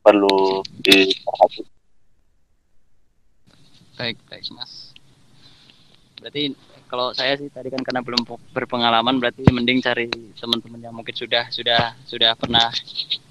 perlu 0.00 0.64
diperhatikan 0.80 1.80
baik 4.00 4.16
baik 4.32 4.48
mas 4.56 4.89
berarti 6.20 6.52
kalau 6.90 7.16
saya 7.16 7.38
sih 7.40 7.48
tadi 7.48 7.72
kan 7.72 7.80
karena 7.80 8.04
belum 8.04 8.28
berpengalaman 8.52 9.16
berarti 9.16 9.46
mending 9.48 9.80
cari 9.80 10.10
teman-teman 10.36 10.80
yang 10.84 10.94
mungkin 10.94 11.16
sudah 11.16 11.48
sudah 11.48 11.96
sudah 12.04 12.36
pernah 12.36 12.68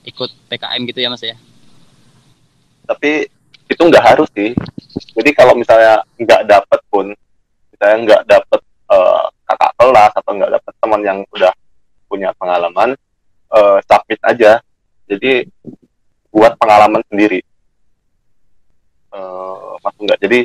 ikut 0.08 0.32
PKM 0.50 0.82
gitu 0.90 1.00
ya 1.06 1.10
mas 1.14 1.22
ya? 1.22 1.38
Tapi 2.90 3.30
itu 3.70 3.82
nggak 3.86 4.06
harus 4.16 4.30
sih. 4.34 4.58
Jadi 5.14 5.30
kalau 5.38 5.54
misalnya 5.54 6.02
nggak 6.18 6.42
dapet 6.50 6.80
pun 6.90 7.14
misalnya 7.70 7.98
nggak 8.10 8.22
dapet 8.26 8.62
uh, 8.90 9.30
kakak 9.46 9.72
kelas 9.78 10.14
atau 10.18 10.32
nggak 10.34 10.52
dapet 10.58 10.74
teman 10.82 11.02
yang 11.06 11.20
udah 11.30 11.54
punya 12.10 12.34
pengalaman 12.42 12.98
uh, 13.54 13.78
submit 13.86 14.20
aja. 14.26 14.58
Jadi 15.06 15.46
buat 16.34 16.58
pengalaman 16.58 17.06
sendiri. 17.12 17.46
Uh, 19.14 19.78
maksud 19.86 20.02
nggak? 20.06 20.20
Jadi 20.24 20.40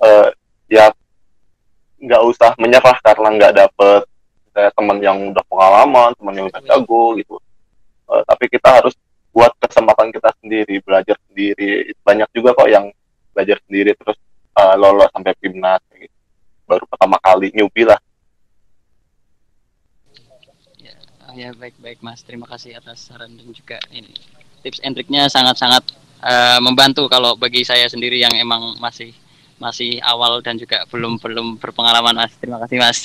uh, 0.00 0.28
ya 0.70 0.88
nggak 2.04 2.22
usah 2.28 2.52
menyerah 2.60 2.96
karena 3.00 3.28
nggak 3.40 3.54
dapet 3.56 4.02
kayak 4.54 4.72
teman 4.76 4.98
yang 5.02 5.18
udah 5.34 5.44
pengalaman 5.50 6.10
teman 6.14 6.34
yang 6.38 6.46
udah 6.52 6.62
jago 6.62 7.16
gitu. 7.18 7.36
Uh, 8.04 8.22
tapi 8.28 8.46
kita 8.52 8.68
harus 8.68 8.94
buat 9.34 9.50
kesempatan 9.58 10.14
kita 10.14 10.30
sendiri 10.38 10.78
belajar 10.84 11.16
sendiri. 11.26 11.90
Banyak 12.06 12.28
juga 12.30 12.54
kok 12.54 12.70
yang 12.70 12.86
belajar 13.34 13.58
sendiri 13.66 13.96
terus 13.98 14.14
uh, 14.54 14.78
lolos 14.78 15.10
sampai 15.10 15.34
timnas 15.42 15.82
gitu. 15.90 16.12
baru 16.64 16.84
pertama 16.88 17.20
kali 17.20 17.52
newbie 17.52 17.84
lah. 17.84 18.00
Ya, 20.80 20.94
ya 21.34 21.50
baik 21.52 21.76
baik 21.82 21.98
mas. 22.00 22.22
Terima 22.24 22.46
kasih 22.46 22.78
atas 22.78 23.10
saran 23.10 23.34
dan 23.36 23.50
juga 23.52 23.76
ini 23.92 24.14
tips 24.64 24.80
and 24.80 24.96
triknya 24.96 25.28
sangat 25.28 25.60
sangat 25.60 25.84
uh, 26.24 26.56
membantu 26.64 27.04
kalau 27.12 27.36
bagi 27.36 27.66
saya 27.68 27.84
sendiri 27.84 28.16
yang 28.16 28.32
emang 28.32 28.80
masih 28.80 29.12
masih 29.58 30.02
awal 30.02 30.42
dan 30.42 30.58
juga 30.58 30.82
belum 30.90 31.18
belum 31.22 31.46
berpengalaman 31.62 32.26
mas. 32.26 32.32
Terima 32.38 32.58
kasih 32.66 32.78
mas. 32.80 32.98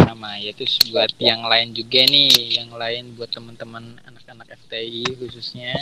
Sama 0.00 0.36
ya 0.40 0.52
terus 0.56 0.80
buat 0.88 1.10
yang 1.20 1.44
lain 1.44 1.72
juga 1.76 2.02
nih 2.06 2.60
yang 2.60 2.70
lain 2.72 3.14
buat 3.16 3.30
teman-teman 3.30 4.00
anak-anak 4.08 4.56
FTI 4.64 5.04
khususnya. 5.20 5.74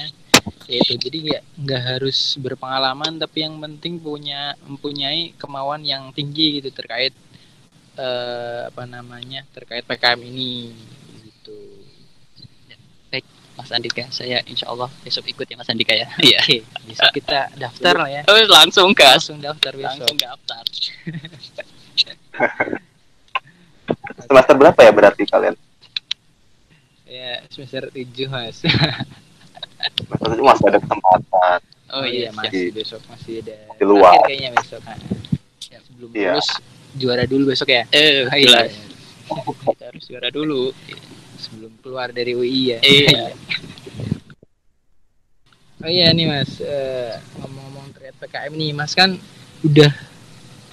Itu 0.66 0.98
jadi 0.98 1.18
nggak 1.22 1.42
nggak 1.62 1.82
harus 1.96 2.34
berpengalaman 2.38 3.18
tapi 3.18 3.46
yang 3.46 3.62
penting 3.62 4.02
punya 4.02 4.58
mempunyai 4.66 5.34
kemauan 5.38 5.86
yang 5.86 6.10
tinggi 6.10 6.58
gitu 6.58 6.74
terkait 6.74 7.14
eh, 7.98 8.60
apa 8.66 8.82
namanya 8.88 9.46
terkait 9.54 9.86
PKM 9.86 10.20
ini 10.22 10.74
gitu. 11.28 11.58
Baik, 13.12 13.26
Mas 13.52 13.68
Andika, 13.68 14.08
saya 14.08 14.40
insya 14.44 14.66
Allah 14.66 14.88
besok 15.00 15.22
ikut 15.26 15.44
ya 15.44 15.54
Mas 15.54 15.68
Andika 15.68 15.92
ya. 15.92 16.08
Iya. 16.18 16.38
Oke, 16.40 16.56
besok 16.84 17.08
kita 17.12 17.52
daftar 17.54 17.94
lah 17.96 18.08
ya. 18.10 18.22
Oh, 18.30 18.36
langsung 18.48 18.90
gas. 18.92 19.28
Langsung 19.28 19.38
daftar 19.38 19.72
Langsung 19.76 20.08
besok. 20.08 20.18
daftar. 20.18 20.62
Semester 24.22 24.54
berapa 24.56 24.78
ya 24.80 24.90
berarti 24.90 25.22
kalian? 25.26 25.52
Ya, 27.04 27.44
semester 27.52 27.92
7, 27.92 28.08
Mas. 28.32 28.64
Semester 28.64 29.04
tujuh 30.32 30.40
masih 30.40 30.64
ada 30.72 30.80
kesempatan. 30.80 31.60
Oh, 31.92 32.08
iya, 32.08 32.32
Mas. 32.32 32.48
Mas. 32.48 32.72
Besok 32.72 33.04
masih 33.04 33.44
ada. 33.44 33.52
Di 33.76 33.84
luar. 33.84 34.16
Kayaknya 34.24 34.56
besok. 34.56 34.80
Nah, 34.80 34.96
ya, 35.68 35.76
sebelum 35.84 36.08
Iya. 36.16 36.32
lulus 36.32 36.48
juara 36.96 37.24
dulu 37.28 37.52
besok 37.52 37.68
ya. 37.68 37.84
Eh, 37.92 38.24
Ah, 38.24 38.32
iya. 38.32 38.48
jelas. 38.48 38.72
Kita 39.60 39.84
harus 39.92 40.04
juara 40.08 40.32
dulu. 40.32 40.72
Sebelum 41.42 41.72
keluar 41.82 42.14
dari 42.14 42.38
UI 42.38 42.78
ya. 42.78 42.80
Iya. 42.80 43.34
Oh 45.82 45.90
iya 45.90 46.14
nih 46.14 46.30
Mas, 46.30 46.62
eh, 46.62 47.18
ngomong-ngomong 47.42 47.90
terkait 47.98 48.14
PKM 48.22 48.52
nih, 48.54 48.70
Mas 48.70 48.94
kan 48.94 49.18
udah 49.66 49.90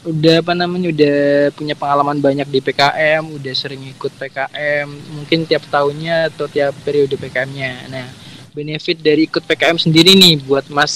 udah 0.06 0.36
apa 0.40 0.54
namanya 0.54 0.94
udah 0.94 1.18
punya 1.58 1.74
pengalaman 1.74 2.22
banyak 2.22 2.46
di 2.46 2.62
PKM, 2.62 3.26
udah 3.26 3.54
sering 3.58 3.82
ikut 3.90 4.14
PKM, 4.16 4.88
mungkin 5.18 5.50
tiap 5.50 5.66
tahunnya 5.68 6.30
atau 6.30 6.46
tiap 6.46 6.78
periode 6.86 7.18
PKM-nya. 7.18 7.90
Nah, 7.90 8.08
benefit 8.54 9.02
dari 9.02 9.26
ikut 9.26 9.42
PKM 9.44 9.82
sendiri 9.82 10.14
nih 10.14 10.46
buat 10.46 10.70
Mas 10.70 10.94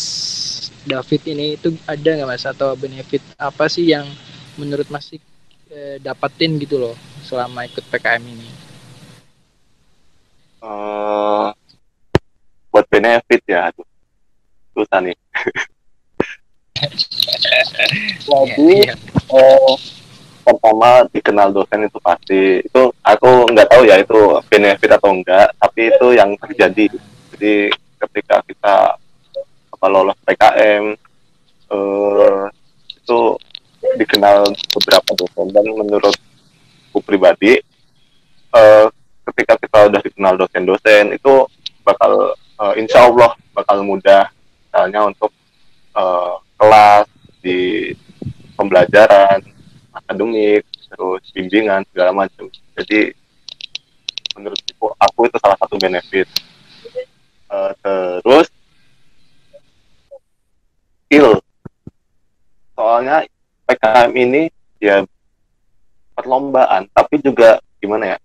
David 0.85 1.21
ini 1.33 1.57
itu 1.57 1.73
ada 1.89 2.09
nggak 2.13 2.29
Mas 2.29 2.45
atau 2.45 2.75
benefit 2.77 3.23
apa 3.39 3.65
sih 3.65 3.91
yang 3.91 4.05
menurut 4.61 4.85
Mas 4.93 5.09
eh, 5.73 5.97
dapetin 5.97 6.61
gitu 6.61 6.77
loh 6.77 6.95
selama 7.25 7.65
ikut 7.65 7.81
PKM 7.89 8.23
ini? 8.23 8.62
Eh, 10.63 11.47
buat 12.71 12.85
benefit 12.87 13.41
ya, 13.43 13.67
aduh. 13.67 13.83
susah 14.73 15.03
nih. 15.03 15.13
Jadi 18.25 18.79
eh, 19.29 19.73
pertama 20.41 21.05
dikenal 21.13 21.53
dosen 21.53 21.85
itu 21.85 21.99
pasti 22.01 22.63
itu 22.63 22.81
aku 23.05 23.29
nggak 23.53 23.69
tahu 23.69 23.83
ya 23.85 24.01
itu 24.01 24.39
benefit 24.49 24.89
atau 24.97 25.11
enggak, 25.13 25.51
tapi 25.59 25.91
itu 25.91 26.07
yang 26.15 26.33
terjadi. 26.39 26.89
Jadi 27.35 27.53
ketika 28.01 28.41
kita 28.47 28.75
apa 29.67 29.85
lolos 29.91 30.17
PKM 30.23 30.95
eh, 31.75 32.43
itu 33.03 33.19
dikenal 33.99 34.47
beberapa 34.79 35.11
dosen 35.11 35.51
dan 35.51 35.67
menurutku 35.69 36.99
pribadi 37.03 37.59
eh, 38.55 38.87
ketika 39.31 39.53
kita 39.59 39.77
udah 39.91 40.01
dikenal 40.03 40.33
dosen-dosen 40.35 41.15
itu 41.15 41.47
bakal 41.83 42.35
eh, 42.35 42.73
insya 42.79 43.07
Allah 43.07 43.35
bakal 43.55 43.83
mudah 43.83 44.27
misalnya 44.67 44.99
untuk 45.07 45.31
eh, 45.95 46.33
kelas 46.59 47.07
di 47.43 47.91
pembelajaran 48.55 49.43
akademik 49.93 50.63
terus 50.93 51.23
bimbingan 51.33 51.81
segala 51.89 52.13
macam. 52.13 52.49
Jadi 52.77 53.13
menurutku 54.37 54.93
aku 54.97 55.29
itu 55.29 55.37
salah 55.41 55.57
satu 55.57 55.75
benefit. 55.77 56.27
Eh, 57.53 57.71
terus 57.81 58.47
skill. 61.05 61.37
Soalnya 62.73 63.21
PKM 63.69 64.11
ini 64.17 64.49
ya 64.81 65.05
perlombaan. 66.17 66.89
Tapi 66.89 67.21
juga 67.21 67.61
gimana 67.77 68.15
ya 68.15 68.17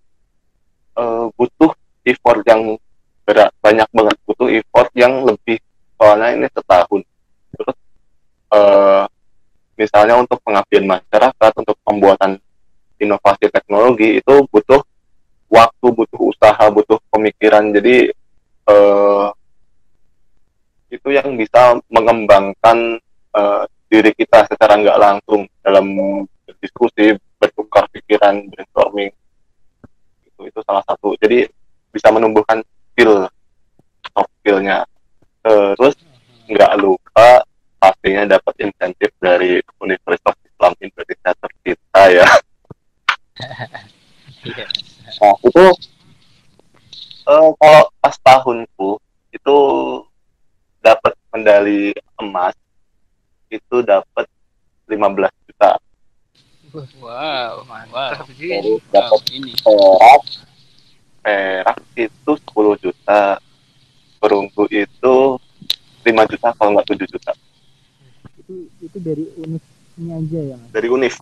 eh, 0.97 1.25
butuh 1.35 1.71
effort 2.05 2.41
yang 2.47 2.77
berat 3.27 3.53
banyak 3.61 3.89
banget. 3.93 4.17
Butuh 4.25 4.47
effort 4.49 4.89
yang 4.97 5.25
lebih 5.25 5.61
soalnya 5.99 6.29
ini 6.33 6.47
setahun. 6.49 7.01
Terus 7.53 7.77
eh, 8.55 9.03
misalnya 9.77 10.15
untuk 10.19 10.39
pengabdian 10.41 10.85
masyarakat 10.87 11.51
untuk 11.61 11.77
pembuatan 11.85 12.41
inovasi 12.99 13.47
teknologi 13.47 14.19
itu 14.19 14.33
butuh 14.51 14.83
waktu 15.49 15.87
butuh 15.93 16.19
usaha 16.19 16.65
butuh 16.73 16.97
pemikiran. 17.13 17.69
Jadi 17.73 18.09
eh, 18.69 19.27
itu 20.89 21.09
yang 21.13 21.37
bisa 21.37 21.77
mengembangkan 21.93 22.97
eh, 23.37 23.63
diri 23.89 24.11
kita 24.13 24.45
secara 24.45 24.77
nggak 24.77 25.01
langsung 25.01 25.49
dalam 25.65 25.85
berdiskusi 26.45 27.17
bertukar 27.41 27.89
pikiran 27.89 28.45
brainstorming 28.51 29.09
itu 30.39 30.55
itu 30.55 30.59
salah 30.63 30.83
satu. 30.87 31.19
Jadi 31.19 31.43
bisa 31.91 32.07
menumbuhkan 32.15 32.63
skill 32.95 33.27
soft 34.15 34.31
skillnya 34.39 34.87
terus 35.43 35.95
nggak 36.47 36.73
lupa 36.79 37.43
pastinya 37.79 38.37
dapat 38.39 38.53
insentif 38.63 39.11
dari 39.19 39.59
Universitas 39.83 40.35
Islam 40.47 40.73
Indonesia 40.79 41.31
tercinta 41.35 42.01
ya. 42.07 42.27
Iya. 44.39 44.63
nah 45.19 45.35
itu 45.43 45.65
eh, 47.27 47.49
kalau 47.59 47.83
pas 47.99 48.15
tahunku 48.23 48.89
itu 49.35 49.57
dapat 50.79 51.11
medali 51.35 51.91
emas 52.23 52.55
itu 53.51 53.83
dapat 53.83 54.31
15 54.87 55.27
juta 55.43 55.75
Wow, 56.71 57.65
Mantap 57.65 58.29
wow. 58.29 58.77
dapat 58.93 59.21
ini. 59.31 59.51
perak 59.57 60.23
perak 61.19 61.79
itu 61.95 62.31
10 62.31 62.45
juta 62.79 63.41
perunggu 64.17 64.63
itu 64.69 65.15
5 65.99 66.31
juta 66.31 66.47
kalau 66.53 66.69
nggak 66.71 66.87
7 66.87 67.09
juta 67.09 67.31
Itu 68.37 68.53
itu 68.79 68.97
dari 68.99 69.25
univnya 69.35 70.13
aja 70.15 70.39
ya 70.45 70.55
Mas? 70.55 70.69
dari 70.69 70.87
UNIF 70.87 71.15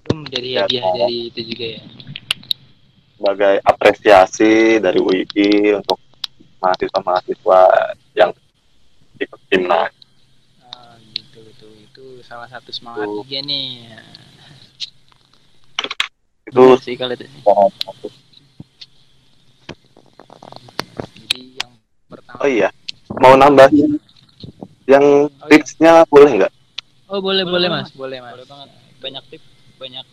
Itu 0.00 0.12
menjadi 0.16 0.48
Ya, 0.48 0.60
hadiah 0.64 0.82
Pak. 0.82 0.94
dari 0.98 1.16
itu 1.28 1.40
juga 1.46 1.66
ya. 1.68 1.82
sebagai 3.14 3.54
apresiasi 3.62 4.52
dari 4.78 4.98
UI 4.98 5.48
untuk 5.72 6.00
mahasiswa-mahasiswa 6.58 7.60
yang 8.14 8.30
ikut 9.16 9.40
timnas 9.46 9.92
Gitu 11.42 11.66
gitu 11.66 11.66
itu 11.82 12.04
salah 12.22 12.46
satu 12.46 12.70
semangat 12.70 13.06
Tuh. 13.06 13.26
juga 13.26 13.38
nih. 13.42 13.90
itu 16.46 16.58
Bener 16.58 16.78
sih 16.82 16.94
kalau 16.94 17.14
itu. 17.14 17.26
Jadi 21.22 21.40
yang 21.58 21.72
pertama. 22.06 22.38
oh 22.42 22.50
iya 22.50 22.68
mau 23.18 23.34
nambahin 23.34 23.98
yang 24.86 25.04
Oh, 25.26 25.46
iya. 25.46 25.48
tipsnya 25.50 25.92
boleh 26.10 26.30
nggak 26.42 26.52
Oh 27.12 27.20
boleh 27.20 27.44
boleh 27.44 27.68
Boleh, 27.68 27.68
mas, 27.68 27.88
Mas. 27.92 27.92
boleh 27.92 28.18
mas. 28.24 28.32
Boleh 28.32 28.46
banget. 28.48 28.68
Banyak 29.04 29.22
tips, 29.28 29.46
banyak 29.76 30.06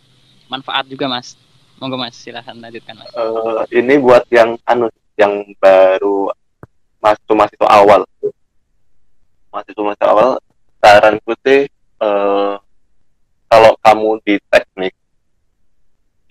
manfaat 0.52 0.84
juga, 0.84 1.08
Mas. 1.08 1.32
Monggo, 1.80 1.96
Mas. 1.96 2.12
Silahkan 2.12 2.52
lanjutkan, 2.52 2.92
Mas. 2.92 3.08
Eh, 3.08 3.80
ini 3.80 3.96
buat 3.96 4.28
yang 4.28 4.60
anu 4.68 4.92
yang 5.16 5.32
baru 5.56 6.28
masuk 7.00 7.32
mahasiswa 7.32 7.68
awal 7.72 8.04
mahasiswa 9.48 9.80
mahasiswa 9.80 10.08
awal 10.12 10.30
saranku 10.80 11.32
sih 11.44 11.68
eh, 12.00 12.54
kalau 13.50 13.72
kamu 13.82 14.10
di 14.24 14.34
teknik 14.48 14.94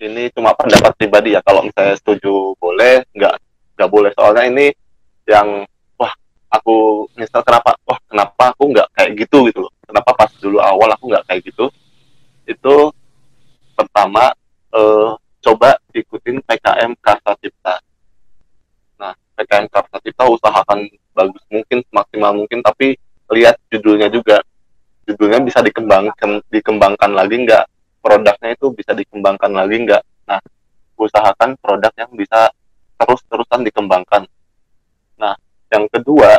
ini 0.00 0.32
cuma 0.32 0.56
pendapat 0.56 0.96
pribadi 0.96 1.36
ya. 1.36 1.40
Kalau 1.44 1.60
misalnya 1.60 1.94
setuju 2.00 2.56
boleh. 2.56 3.04
Nggak 3.12 3.36
nggak 3.76 3.90
boleh. 3.92 4.10
Soalnya 4.16 4.44
ini 4.48 4.66
yang 5.28 5.68
wah 6.00 6.12
aku 6.48 7.06
nyesel 7.14 7.44
kenapa 7.44 7.76
wah 7.84 8.00
kenapa 8.08 8.56
aku 8.56 8.64
nggak 8.72 8.88
kayak 8.96 9.10
gitu 9.20 9.38
gitu 9.52 9.58
loh. 9.68 9.72
Kenapa 9.84 10.10
pas 10.16 10.30
dulu 10.40 10.58
awal 10.58 10.88
aku 10.96 11.04
nggak 11.12 11.24
kayak 11.28 11.40
gitu? 11.44 11.68
Itu 12.48 12.96
pertama 13.76 14.32
eh, 14.72 15.10
coba 15.44 15.76
ikutin 15.92 16.40
PKM 16.48 16.96
Karsa 16.98 17.32
Cipta. 17.36 17.76
Nah 18.96 19.12
PKM 19.36 19.68
Karsa 19.68 19.96
Cipta 20.00 20.24
usahakan 20.24 20.88
bagus 21.12 21.44
mungkin 21.52 21.84
semaksimal 21.92 22.32
mungkin 22.32 22.64
tapi 22.64 22.96
lihat 23.34 23.56
judulnya 23.70 24.08
juga. 24.10 24.42
Judulnya 25.08 25.42
bisa 25.42 25.64
dikembangkan 25.64 26.44
dikembangkan 26.50 27.10
lagi 27.10 27.36
nggak? 27.42 27.64
Produknya 28.00 28.50
itu 28.54 28.66
bisa 28.72 28.92
dikembangkan 28.94 29.50
lagi 29.52 29.76
nggak? 29.86 30.02
Nah 30.28 30.40
usahakan 31.00 31.56
produk 31.58 31.92
yang 31.96 32.12
bisa 32.14 32.52
terus-terusan 33.00 33.64
dikembangkan. 33.66 34.28
Nah 35.18 35.34
yang 35.72 35.88
kedua 35.88 36.38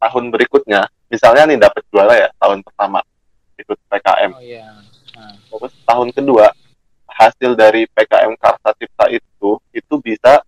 tahun 0.00 0.30
berikutnya 0.30 0.86
misalnya 1.08 1.48
nih 1.48 1.58
dapat 1.58 1.82
juara 1.88 2.14
ya 2.14 2.28
tahun 2.36 2.60
pertama 2.62 3.00
ikut 3.56 3.78
PKM 3.88 4.32
Oh 4.36 4.42
iya. 4.42 4.68
Nah, 5.16 5.32
terus 5.48 5.72
tahun 5.88 6.12
kedua 6.12 6.52
hasil 7.08 7.56
dari 7.56 7.88
PKM 7.88 8.36
Karsa 8.36 8.76
Cipta 8.76 9.08
itu 9.08 9.56
itu 9.72 9.94
bisa 10.04 10.44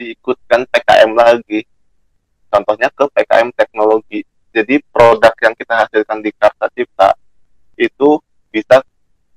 diikutkan 0.00 0.64
PKM 0.72 1.10
lagi 1.12 1.68
contohnya 2.48 2.88
ke 2.92 3.04
PKM 3.12 3.48
teknologi. 3.54 4.24
Jadi 4.52 4.80
produk 4.90 5.32
yang 5.44 5.54
kita 5.54 5.86
hasilkan 5.86 6.18
di 6.24 6.30
Karsa 6.34 6.66
Cipta 6.72 7.14
itu 7.78 8.18
bisa 8.50 8.80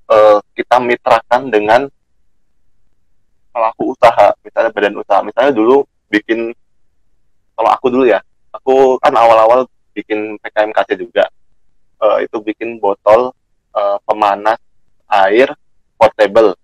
eh, 0.10 0.40
kita 0.56 0.80
mitrakan 0.82 1.52
dengan 1.52 1.82
pelaku 3.52 3.94
usaha 3.94 4.32
misalnya 4.42 4.72
badan 4.72 4.96
usaha. 4.98 5.20
Misalnya 5.22 5.54
dulu 5.54 5.84
bikin 6.08 6.56
kalau 7.54 7.70
aku 7.70 7.88
dulu 7.92 8.08
ya 8.08 8.24
aku 8.56 8.98
kan 9.04 9.14
awal-awal 9.14 9.68
bikin 9.92 10.40
PKMKC 10.40 10.96
juga. 11.00 11.28
Uh, 12.02 12.18
itu 12.18 12.42
bikin 12.42 12.82
botol 12.82 13.30
uh, 13.78 13.98
pemanas 14.10 14.58
air 15.06 15.54
portable. 16.02 16.58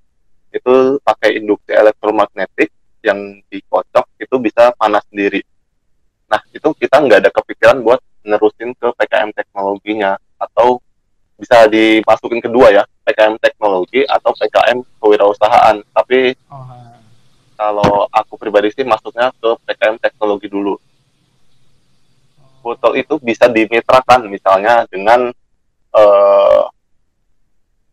Itu 0.50 0.98
pakai 1.06 1.38
induksi 1.38 1.78
elektromagnetik 1.78 2.74
yang 3.06 3.38
dikocok 3.46 4.10
itu 4.18 4.36
bisa 4.42 4.74
panas 4.74 5.06
sendiri 5.14 5.46
nah 6.28 6.42
itu 6.52 6.70
kita 6.76 7.00
nggak 7.00 7.20
ada 7.24 7.32
kepikiran 7.32 7.80
buat 7.80 8.04
nerusin 8.28 8.76
ke 8.76 8.92
PKM 9.00 9.32
teknologinya 9.32 10.20
atau 10.36 10.84
bisa 11.38 11.70
dimasukin 11.70 12.42
kedua 12.42 12.74
ya 12.74 12.84
PKM 13.08 13.38
teknologi 13.40 14.04
atau 14.04 14.34
PKM 14.36 14.84
kewirausahaan. 15.00 15.80
Tapi 15.94 16.34
oh. 16.50 16.98
kalau 17.56 18.10
aku 18.12 18.36
pribadi 18.36 18.74
sih 18.74 18.84
masuknya 18.84 19.32
ke 19.38 19.50
PKM 19.63 20.02
teknologi 20.02 20.52
dulu. 20.52 20.76
Botol 22.60 23.00
itu 23.00 23.16
bisa 23.24 23.48
dimitrakan 23.48 24.28
misalnya 24.28 24.84
dengan 24.92 25.32
uh, 25.96 26.63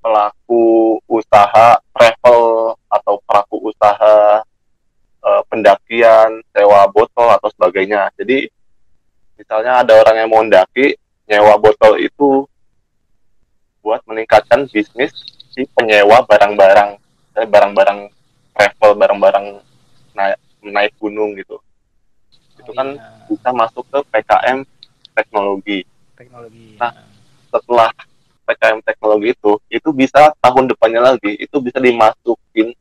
pelaku 0.02 0.98
usaha 1.06 1.78
travel 1.94 2.74
atau 2.90 3.14
pelaku 3.22 3.70
usaha 3.70 4.42
pendakian 5.54 6.42
sewa 6.50 6.90
botol 6.90 7.30
atau 7.30 7.46
sebagainya 7.54 8.10
jadi 8.18 8.50
misalnya 9.38 9.86
ada 9.86 9.94
orang 10.02 10.16
yang 10.18 10.28
mau 10.34 10.42
mendaki 10.42 10.98
nyewa 11.30 11.54
botol 11.62 11.94
itu 12.02 12.42
buat 13.86 14.02
meningkatkan 14.10 14.66
bisnis 14.66 15.14
si 15.54 15.62
penyewa 15.78 16.26
barang-barang 16.26 16.98
barang-barang 17.38 18.10
travel 18.50 18.90
barang-barang 18.98 19.46
naik 20.18 20.38
naik 20.66 20.92
gunung 20.98 21.38
gitu 21.38 21.62
itu 22.64 22.72
kan 22.72 22.96
iya. 22.96 23.28
bisa 23.28 23.50
masuk 23.52 23.84
ke 23.92 23.98
PKM 24.08 24.64
teknologi. 25.12 25.84
Teknologi. 26.16 26.80
Nah, 26.80 26.92
setelah 27.52 27.92
PKM 28.48 28.80
teknologi 28.80 29.28
itu, 29.36 29.52
itu 29.68 29.88
bisa 29.92 30.32
tahun 30.40 30.72
depannya 30.72 31.12
lagi, 31.12 31.36
itu 31.36 31.56
bisa 31.60 31.76
dimasukin 31.76 32.72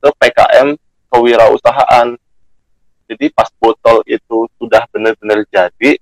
ke 0.00 0.08
PKM 0.20 0.76
kewirausahaan. 1.10 2.16
Jadi 3.10 3.26
pas 3.34 3.50
botol 3.58 4.06
itu 4.06 4.46
sudah 4.54 4.86
benar-benar 4.94 5.42
jadi, 5.50 5.98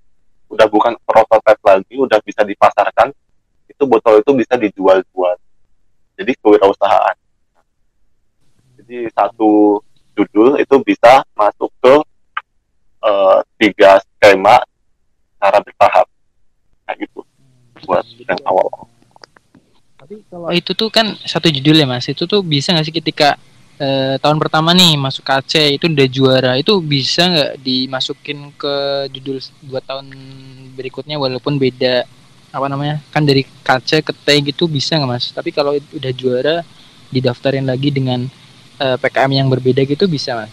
udah 0.52 0.68
bukan 0.68 0.92
prototipe 1.08 1.64
lagi, 1.64 1.94
udah 1.96 2.20
bisa 2.20 2.44
dipasarkan, 2.44 3.08
itu 3.64 3.82
botol 3.88 4.20
itu 4.20 4.30
bisa 4.36 4.60
dijual-jual. 4.60 5.36
Jadi 6.20 6.32
kewirausahaan. 6.36 7.16
Jadi 8.76 9.08
satu 9.16 9.80
judul 10.12 10.60
itu 10.60 10.76
bisa 10.84 11.24
masuk 11.32 11.72
ke 11.80 11.94
uh, 13.06 13.38
tiga 13.56 14.02
skema 14.02 14.58
cara 15.38 15.58
bertahap 15.62 16.06
kayak 16.84 17.06
gitu 17.06 17.20
buat 17.86 18.02
yang 18.26 18.42
awal 18.42 18.90
tapi 19.98 20.24
kalau 20.26 20.50
itu 20.50 20.72
tuh 20.74 20.88
kan 20.90 21.14
satu 21.22 21.52
judul 21.52 21.78
ya 21.78 21.86
mas 21.86 22.08
itu 22.10 22.26
tuh 22.26 22.42
bisa 22.42 22.74
nggak 22.74 22.86
sih 22.86 22.96
ketika 22.96 23.38
uh, 23.78 24.14
tahun 24.18 24.38
pertama 24.42 24.74
nih 24.74 24.98
masuk 24.98 25.24
KC 25.24 25.78
itu 25.78 25.86
udah 25.88 26.08
juara. 26.10 26.52
Itu 26.58 26.82
bisa 26.82 27.30
nggak 27.30 27.52
dimasukin 27.62 28.52
ke 28.58 28.74
judul 29.14 29.38
buat 29.66 29.84
tahun 29.86 30.12
berikutnya 30.74 31.18
walaupun 31.18 31.56
beda 31.58 32.06
apa 32.48 32.66
namanya 32.66 33.04
kan 33.12 33.22
dari 33.22 33.44
KC 33.44 34.02
ke 34.02 34.12
T 34.14 34.26
gitu 34.52 34.66
bisa 34.66 34.98
nggak 34.98 35.10
mas? 35.10 35.24
Tapi 35.30 35.50
kalau 35.54 35.74
udah 35.74 36.12
juara 36.14 36.56
didaftarin 37.08 37.64
lagi 37.64 37.88
dengan 37.88 38.28
eh, 38.78 38.96
PKM 39.00 39.32
yang 39.32 39.48
berbeda 39.48 39.82
gitu 39.88 40.04
bisa 40.04 40.36
mas? 40.36 40.52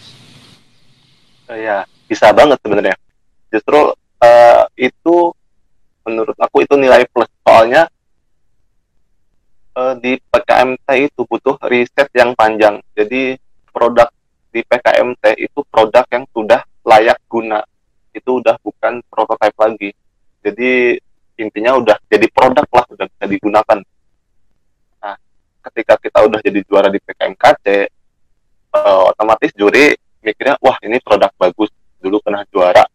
Uh, 1.46 1.58
ya 1.58 1.86
bisa 2.10 2.30
banget 2.34 2.58
sebenarnya. 2.62 2.96
Justru 3.50 3.94
uh, 3.94 4.64
itu 4.74 5.16
menurut 6.06 6.36
aku 6.38 6.66
itu 6.66 6.74
nilai 6.74 7.06
plus. 7.10 7.30
Soalnya 7.46 7.86
uh, 9.76 9.94
di 10.00 10.16
PKMT 10.18 10.88
itu 11.12 11.20
butuh 11.28 11.60
riset 11.68 12.08
yang 12.16 12.32
panjang. 12.32 12.80
Jadi 12.96 13.36
produk 13.68 14.08
di 14.50 14.64
PKMT 14.64 15.36
itu 15.36 15.60
produk 15.68 16.08
yang 16.08 16.24
sudah 16.32 16.64
layak 16.82 17.20
guna. 17.28 17.60
Itu 18.16 18.40
udah 18.40 18.56
bukan 18.64 19.04
prototipe 19.12 19.58
lagi. 19.60 19.90
Jadi 20.40 20.96
intinya 21.36 21.76
udah 21.76 21.96
jadi 22.08 22.26
produk 22.32 22.64
lah 22.72 22.84
udah 22.88 23.06
bisa 23.12 23.24
digunakan. 23.28 23.78
Nah 25.04 25.14
ketika 25.68 26.00
kita 26.00 26.18
udah 26.24 26.40
jadi 26.40 26.64
juara 26.64 26.88
di 26.88 26.96
PKMKC 27.04 27.66
uh, 28.72 28.80
eh, 28.80 29.02
otomatis 29.12 29.52
juri 29.52 29.92
mikirnya 30.24 30.56
wah 30.64 30.80
ini 30.80 30.96
produk 31.04 31.28
bagus. 31.36 31.68
Dulu 32.00 32.16
pernah 32.24 32.40
juara. 32.48 32.88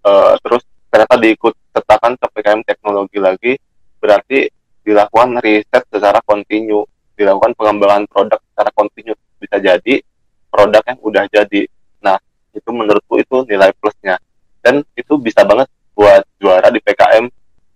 Uh, 0.00 0.34
terus 0.42 0.64
ternyata 0.90 1.20
diikut 1.20 1.54
sertakan 1.70 2.18
ke 2.18 2.26
PKM 2.34 2.62
teknologi 2.66 3.18
lagi 3.20 3.52
berarti 4.00 4.48
dilakukan 4.90 5.38
riset 5.38 5.86
secara 5.86 6.18
kontinu 6.26 6.82
dilakukan 7.14 7.52
pengembangan 7.54 8.08
produk 8.10 8.40
secara 8.50 8.70
kontinu 8.74 9.12
bisa 9.38 9.56
jadi 9.60 10.00
produk 10.48 10.82
yang 10.88 10.98
udah 11.04 11.24
jadi. 11.28 11.62
Nah 12.00 12.16
itu 12.56 12.70
menurutku 12.72 13.20
itu 13.20 13.44
nilai 13.46 13.70
plusnya. 13.76 14.16
Dan 14.60 14.82
itu 14.96 15.16
bisa 15.20 15.44
banget 15.44 15.68
buat 15.92 16.24
juara 16.40 16.68
di 16.72 16.80
PKM 16.80 17.28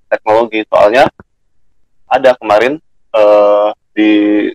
teknologi. 0.08 0.64
Soalnya 0.68 1.08
ada 2.08 2.36
kemarin 2.36 2.80
uh, 3.12 3.72
di 3.92 4.48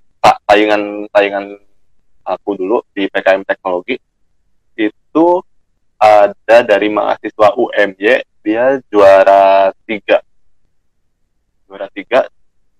tayangan 0.45 1.09
tayangan 1.09 1.45
aku 2.25 2.49
dulu 2.57 2.77
di 2.93 3.09
PKM 3.09 3.41
teknologi 3.45 3.97
itu 4.77 5.27
ada 5.99 6.63
dari 6.63 6.87
mahasiswa 6.87 7.57
UMY 7.57 8.21
dia 8.45 8.79
juara 8.87 9.73
tiga. 9.83 10.21
Juara 11.65 11.89
tiga 11.91 12.28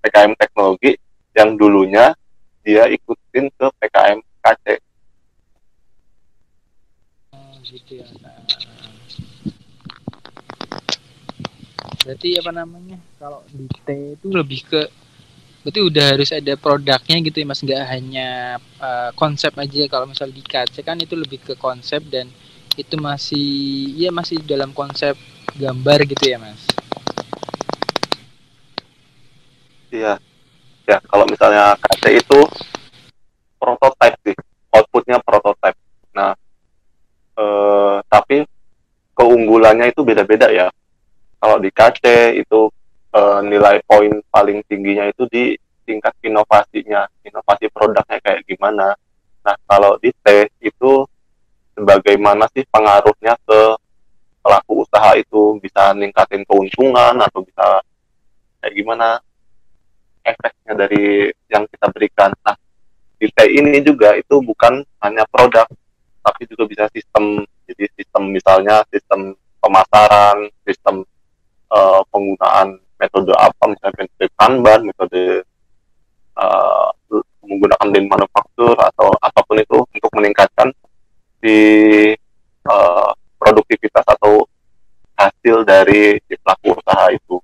PKM 0.09 0.33
teknologi 0.33 0.97
yang 1.37 1.53
dulunya 1.53 2.17
dia 2.65 2.89
ikutin 2.89 3.53
ke 3.53 3.65
PKM 3.77 4.19
KC 4.41 4.65
gitu 7.69 8.01
ya. 8.01 8.07
Nah. 8.25 8.33
berarti 11.99 12.41
apa 12.41 12.49
namanya 12.49 12.97
kalau 13.21 13.45
di 13.53 13.69
T 13.69 14.17
itu 14.17 14.25
lebih 14.33 14.65
ke 14.65 14.81
berarti 15.61 15.79
udah 15.85 16.05
harus 16.17 16.33
ada 16.33 16.57
produknya 16.57 17.21
gitu 17.21 17.37
ya 17.37 17.45
mas? 17.45 17.61
Nggak 17.61 17.83
hanya 17.85 18.57
uh, 18.81 19.13
konsep 19.13 19.53
aja. 19.53 19.85
Kalau 19.85 20.09
misal 20.09 20.33
di 20.33 20.41
KC 20.41 20.81
kan 20.81 20.97
itu 20.97 21.13
lebih 21.13 21.45
ke 21.45 21.53
konsep 21.53 22.01
dan 22.09 22.25
itu 22.73 22.97
masih 22.97 23.47
ya 23.93 24.09
masih 24.09 24.41
dalam 24.41 24.73
konsep 24.73 25.13
gambar 25.59 26.07
gitu 26.09 26.25
ya 26.31 26.41
mas 26.41 26.78
iya. 29.93 30.13
Ya 30.89 30.97
kalau 31.05 31.25
misalnya 31.29 31.77
KC 31.77 32.17
itu 32.17 32.39
prototype 33.61 34.17
sih 34.25 34.35
outputnya 34.73 35.21
prototype. 35.21 35.77
Nah 36.17 36.33
eh, 37.37 37.97
tapi 38.09 38.45
keunggulannya 39.13 39.93
itu 39.93 40.01
beda-beda 40.01 40.49
ya. 40.49 40.73
Kalau 41.37 41.61
di 41.61 41.69
KC 41.69 42.33
itu 42.41 42.73
eh, 43.13 43.39
nilai 43.45 43.85
poin 43.85 44.17
paling 44.33 44.65
tingginya 44.65 45.05
itu 45.05 45.29
di 45.29 45.53
tingkat 45.85 46.13
inovasinya 46.21 47.05
inovasi 47.25 47.69
produknya 47.69 48.17
kayak 48.21 48.45
gimana. 48.49 48.93
Nah 49.45 49.55
kalau 49.69 49.97
di 50.01 50.09
T 50.09 50.49
itu 50.61 51.05
bagaimana 51.77 52.45
sih 52.53 52.65
pengaruhnya 52.69 53.37
ke 53.45 53.59
pelaku 54.41 54.85
usaha 54.85 55.17
itu? 55.17 55.57
Bisa 55.61 55.93
ningkatin 55.93 56.45
keuntungan 56.45 57.13
atau 57.17 57.41
bisa 57.41 57.81
kayak 58.61 58.73
gimana 58.73 59.21
efeknya 60.29 60.73
dari 60.85 61.33
yang 61.49 61.65
kita 61.65 61.87
berikan. 61.89 62.31
Nah, 62.45 62.55
di 63.19 63.27
T 63.33 63.37
ini 63.49 63.81
juga 63.81 64.15
itu 64.15 64.39
bukan 64.39 64.85
hanya 65.03 65.25
produk, 65.27 65.67
tapi 66.23 66.41
juga 66.47 66.63
bisa 66.69 66.85
sistem. 66.93 67.43
Jadi 67.69 67.85
sistem 67.97 68.33
misalnya 68.33 68.81
sistem 68.89 69.37
pemasaran, 69.61 70.49
sistem 70.65 71.05
uh, 71.69 72.01
penggunaan 72.09 72.81
metode 72.97 73.33
apa, 73.37 73.63
misalnya 73.69 73.95
metode 74.05 74.25
Kanban, 74.33 74.79
metode 74.89 75.23
uh, 76.39 76.89
menggunakan 77.49 77.87
lean 77.89 78.05
manufaktur 78.05 78.77
atau 78.77 79.09
apa 79.21 79.39
pun 79.41 79.57
itu 79.57 79.77
untuk 79.81 80.11
meningkatkan 80.13 80.69
di 81.41 81.59
uh, 82.69 83.09
produktivitas 83.41 84.05
atau 84.05 84.45
hasil 85.17 85.65
dari 85.65 86.19
pelaku 86.29 86.77
usaha 86.77 87.09
itu. 87.11 87.41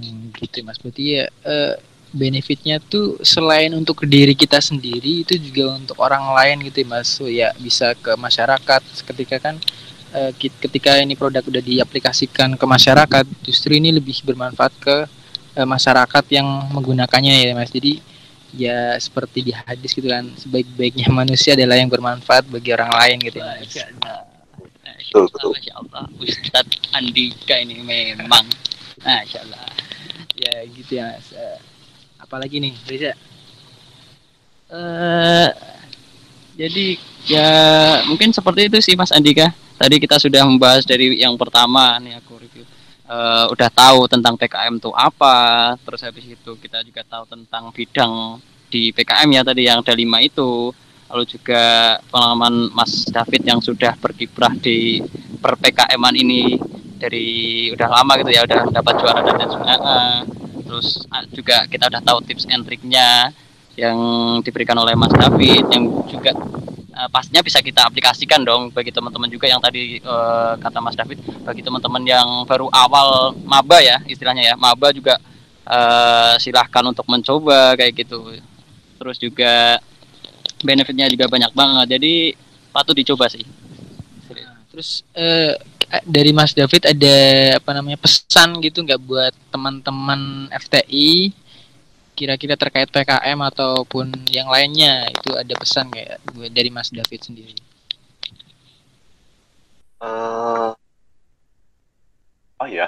Hmm, 0.00 0.34
gitu 0.34 0.62
mas, 0.66 0.78
berarti 0.80 1.20
ya 1.20 1.24
uh, 1.46 1.74
benefitnya 2.14 2.78
tuh 2.78 3.18
selain 3.26 3.74
untuk 3.74 4.06
diri 4.06 4.38
kita 4.38 4.62
sendiri 4.62 5.26
itu 5.26 5.34
juga 5.34 5.74
untuk 5.74 5.98
orang 5.98 6.30
lain 6.30 6.66
gitu 6.70 6.82
ya 6.82 6.88
mas, 6.88 7.06
so, 7.10 7.26
ya 7.26 7.50
bisa 7.58 7.94
ke 7.98 8.14
masyarakat 8.14 8.82
ketika 8.82 9.36
kan 9.38 9.54
uh, 10.14 10.30
ketika 10.38 11.02
ini 11.02 11.18
produk 11.18 11.42
udah 11.42 11.62
diaplikasikan 11.62 12.54
ke 12.54 12.64
masyarakat, 12.64 13.24
justru 13.42 13.76
ini 13.76 13.90
lebih 13.90 14.22
bermanfaat 14.22 14.72
ke 14.78 14.96
uh, 15.58 15.66
masyarakat 15.66 16.24
yang 16.30 16.46
menggunakannya 16.70 17.50
ya 17.50 17.52
mas. 17.52 17.70
Jadi 17.74 17.98
ya 18.54 18.94
seperti 19.02 19.50
di 19.50 19.52
hadis 19.52 19.90
gitu 19.90 20.06
kan 20.06 20.30
sebaik-baiknya 20.38 21.10
manusia 21.20 21.58
adalah 21.58 21.74
yang 21.74 21.90
bermanfaat 21.90 22.46
bagi 22.46 22.70
orang 22.70 22.90
lain 22.94 23.16
gitu 23.26 23.42
ya. 23.42 23.44
Mas. 23.58 23.58
Masya 23.66 23.84
Allah. 23.90 24.18
Betul, 25.14 25.30
betul. 25.30 25.52
Ustadz 26.22 26.90
Andika 26.94 27.54
ini 27.60 27.78
memang. 27.82 28.46
Masya 29.02 29.38
Allah. 29.42 29.66
Ya 30.34 30.54
gitu 30.70 30.92
ya 30.98 31.14
Mas. 31.14 31.30
Eh, 31.34 31.58
apalagi 32.20 32.62
nih 32.62 32.74
Riza? 32.86 33.12
Eh, 34.70 35.48
jadi 36.54 36.86
ya 37.26 37.50
mungkin 38.06 38.30
seperti 38.30 38.70
itu 38.70 38.78
sih 38.82 38.94
Mas 38.94 39.10
Andika. 39.10 39.50
Tadi 39.74 39.98
kita 39.98 40.22
sudah 40.22 40.46
membahas 40.46 40.86
dari 40.86 41.18
yang 41.18 41.34
pertama 41.34 41.98
nih 41.98 42.18
aku 42.22 42.38
review. 42.38 42.62
Eh, 43.04 43.44
udah 43.52 43.68
tahu 43.68 44.08
tentang 44.08 44.38
PKM 44.38 44.80
itu 44.80 44.88
apa, 44.96 45.76
terus 45.84 46.00
habis 46.00 46.24
itu 46.24 46.50
kita 46.56 46.80
juga 46.80 47.04
tahu 47.04 47.28
tentang 47.28 47.68
bidang 47.68 48.40
di 48.72 48.90
PKM 48.96 49.28
ya 49.28 49.42
tadi 49.44 49.62
yang 49.68 49.84
ada 49.84 49.92
lima 49.92 50.22
itu. 50.24 50.72
Lalu 51.04 51.24
juga 51.28 51.94
pengalaman 52.08 52.72
Mas 52.72 53.06
David 53.06 53.44
yang 53.44 53.60
sudah 53.60 53.94
berkiprah 54.00 54.56
di 54.56 55.04
per 55.38 55.54
PKM-an 55.60 56.16
ini 56.16 56.56
dari 56.98 57.68
udah 57.74 57.88
lama 57.90 58.12
gitu 58.22 58.30
ya, 58.30 58.42
udah 58.46 58.60
dapat 58.70 58.94
juara 59.00 59.20
dan 59.22 59.48
sebagainya. 59.50 59.94
Terus 60.64 61.06
ah, 61.12 61.22
juga 61.30 61.70
kita 61.70 61.86
udah 61.86 62.02
tahu 62.02 62.18
tips 62.26 62.50
and 62.50 62.66
triknya 62.66 63.30
yang 63.74 63.98
diberikan 64.42 64.78
oleh 64.78 64.94
Mas 64.94 65.10
David 65.14 65.66
yang 65.70 65.84
juga 66.06 66.30
eh, 66.94 67.08
pastinya 67.10 67.42
bisa 67.42 67.58
kita 67.58 67.86
aplikasikan 67.90 68.42
dong 68.42 68.70
bagi 68.70 68.94
teman-teman 68.94 69.30
juga 69.30 69.46
yang 69.50 69.62
tadi 69.62 69.98
eh, 69.98 70.52
kata 70.58 70.78
Mas 70.82 70.98
David 70.98 71.22
bagi 71.46 71.62
teman-teman 71.62 72.02
yang 72.02 72.26
baru 72.46 72.70
awal 72.70 73.38
maba 73.46 73.78
ya 73.82 74.02
istilahnya 74.06 74.50
ya. 74.50 74.54
Maba 74.58 74.90
juga 74.90 75.18
eh, 75.68 76.34
silahkan 76.42 76.84
untuk 76.86 77.06
mencoba 77.06 77.78
kayak 77.78 78.06
gitu. 78.06 78.34
Terus 78.98 79.16
juga 79.20 79.78
benefitnya 80.64 81.06
juga 81.06 81.28
banyak 81.28 81.52
banget. 81.52 81.86
Jadi 81.98 82.14
patut 82.74 82.96
dicoba 82.98 83.30
sih. 83.30 83.44
Terus 84.74 85.06
eh, 85.14 85.54
dari 86.04 86.30
Mas 86.34 86.52
David 86.52 86.88
ada 86.88 87.16
apa 87.58 87.70
namanya 87.74 87.98
pesan 88.00 88.60
gitu 88.60 88.84
nggak 88.84 89.02
buat 89.02 89.34
teman-teman 89.50 90.50
FTI 90.52 91.32
kira-kira 92.14 92.54
terkait 92.54 92.86
PKM 92.88 93.38
ataupun 93.50 94.14
yang 94.30 94.46
lainnya 94.46 95.10
itu 95.10 95.34
ada 95.34 95.54
pesan 95.58 95.90
kayak 95.90 96.22
buat 96.30 96.50
dari 96.54 96.70
Mas 96.70 96.94
David 96.94 97.20
sendiri? 97.26 97.54
Eh, 99.98 100.70
oh 102.60 102.68
ya, 102.70 102.86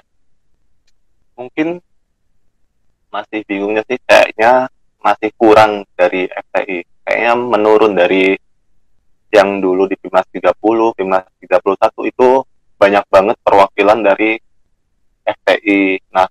mungkin 1.35 1.82
masih 3.11 3.42
bingungnya 3.48 3.82
sih 3.90 3.98
kayaknya 4.06 4.70
masih 5.02 5.30
kurang 5.35 5.82
dari 5.98 6.30
FTI. 6.30 6.78
Kayaknya 7.06 7.32
menurun 7.35 7.92
dari 7.94 8.35
yang 9.35 9.59
dulu 9.59 9.90
di 9.90 9.98
Timnas 9.98 10.26
30, 10.30 10.54
Timnas 10.98 11.24
31 11.42 12.11
itu 12.11 12.28
banyak 12.76 13.04
banget 13.08 13.36
perwakilan 13.40 13.98
dari 14.04 14.36
FTI. 15.26 16.00
Nah, 16.12 16.28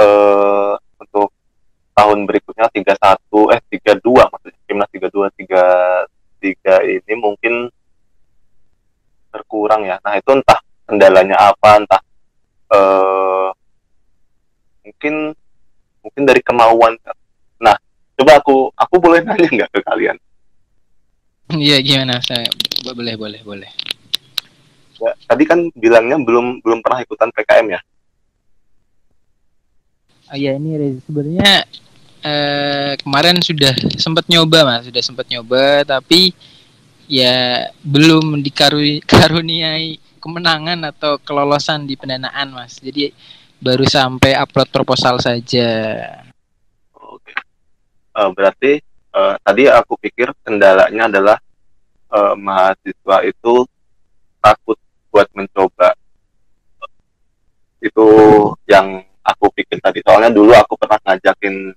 eh, 0.00 0.74
untuk 0.98 1.30
tahun 1.94 2.24
berikutnya 2.24 2.66
31 2.72 3.52
eh 3.54 3.60
32 3.70 4.26
maksudnya 4.32 4.60
Timnas 4.66 4.90
32 4.90 5.28
33 5.38 6.84
ini 6.98 7.14
mungkin 7.20 7.54
berkurang 9.28 9.84
ya. 9.84 10.00
Nah, 10.02 10.16
itu 10.16 10.30
entah 10.32 10.58
kendalanya 10.88 11.36
apa, 11.52 11.70
entah 11.78 12.02
eh 12.68 13.48
mungkin 14.88 15.36
mungkin 16.00 16.22
dari 16.24 16.40
kemauan. 16.40 16.96
Nah, 17.60 17.76
coba 18.16 18.40
aku 18.40 18.72
aku 18.72 18.94
boleh 18.96 19.20
nanya 19.20 19.48
nggak 19.48 19.70
ke 19.76 19.80
kalian? 19.84 20.16
Iya 21.48 21.80
gimana 21.80 22.20
saya 22.20 22.48
boleh 22.84 23.16
boleh 23.16 23.40
boleh. 23.40 23.70
Ya, 24.98 25.12
tadi 25.30 25.46
kan 25.46 25.70
bilangnya 25.78 26.18
belum 26.18 26.58
belum 26.58 26.82
pernah 26.82 27.02
ikutan 27.06 27.30
PKM 27.30 27.66
ya. 27.78 27.80
Oh 30.28 30.36
iya 30.36 30.58
ini 30.58 31.00
sebenarnya 31.06 31.64
eh, 32.20 32.92
kemarin 33.00 33.40
sudah 33.40 33.72
sempat 33.96 34.28
nyoba 34.28 34.66
mas, 34.66 34.84
sudah 34.90 35.00
sempat 35.00 35.24
nyoba 35.30 35.86
tapi 35.86 36.34
ya 37.08 37.70
belum 37.80 38.44
dikaruniai 38.44 39.00
karuniai 39.10 39.88
kemenangan 40.18 40.82
atau 40.90 41.16
kelolosan 41.22 41.86
di 41.86 41.94
pendanaan 41.94 42.52
mas. 42.52 42.82
Jadi 42.82 43.14
baru 43.62 43.86
sampai 43.86 44.34
upload 44.34 44.68
proposal 44.74 45.22
saja. 45.22 45.70
Oke. 46.92 47.32
Eh, 48.12 48.30
berarti 48.34 48.72
eh, 49.14 49.34
tadi 49.40 49.62
aku 49.70 49.94
pikir 49.96 50.34
kendalanya 50.42 51.06
adalah 51.06 51.38
eh, 52.12 52.34
mahasiswa 52.34 53.16
itu 53.24 53.64
takut 54.42 54.78
buat 55.18 55.26
mencoba. 55.34 55.98
Itu 57.82 58.06
yang 58.70 59.02
aku 59.26 59.50
pikir 59.50 59.82
tadi. 59.82 59.98
Soalnya 60.06 60.30
dulu 60.30 60.54
aku 60.54 60.78
pernah 60.78 60.94
ngajakin 61.02 61.74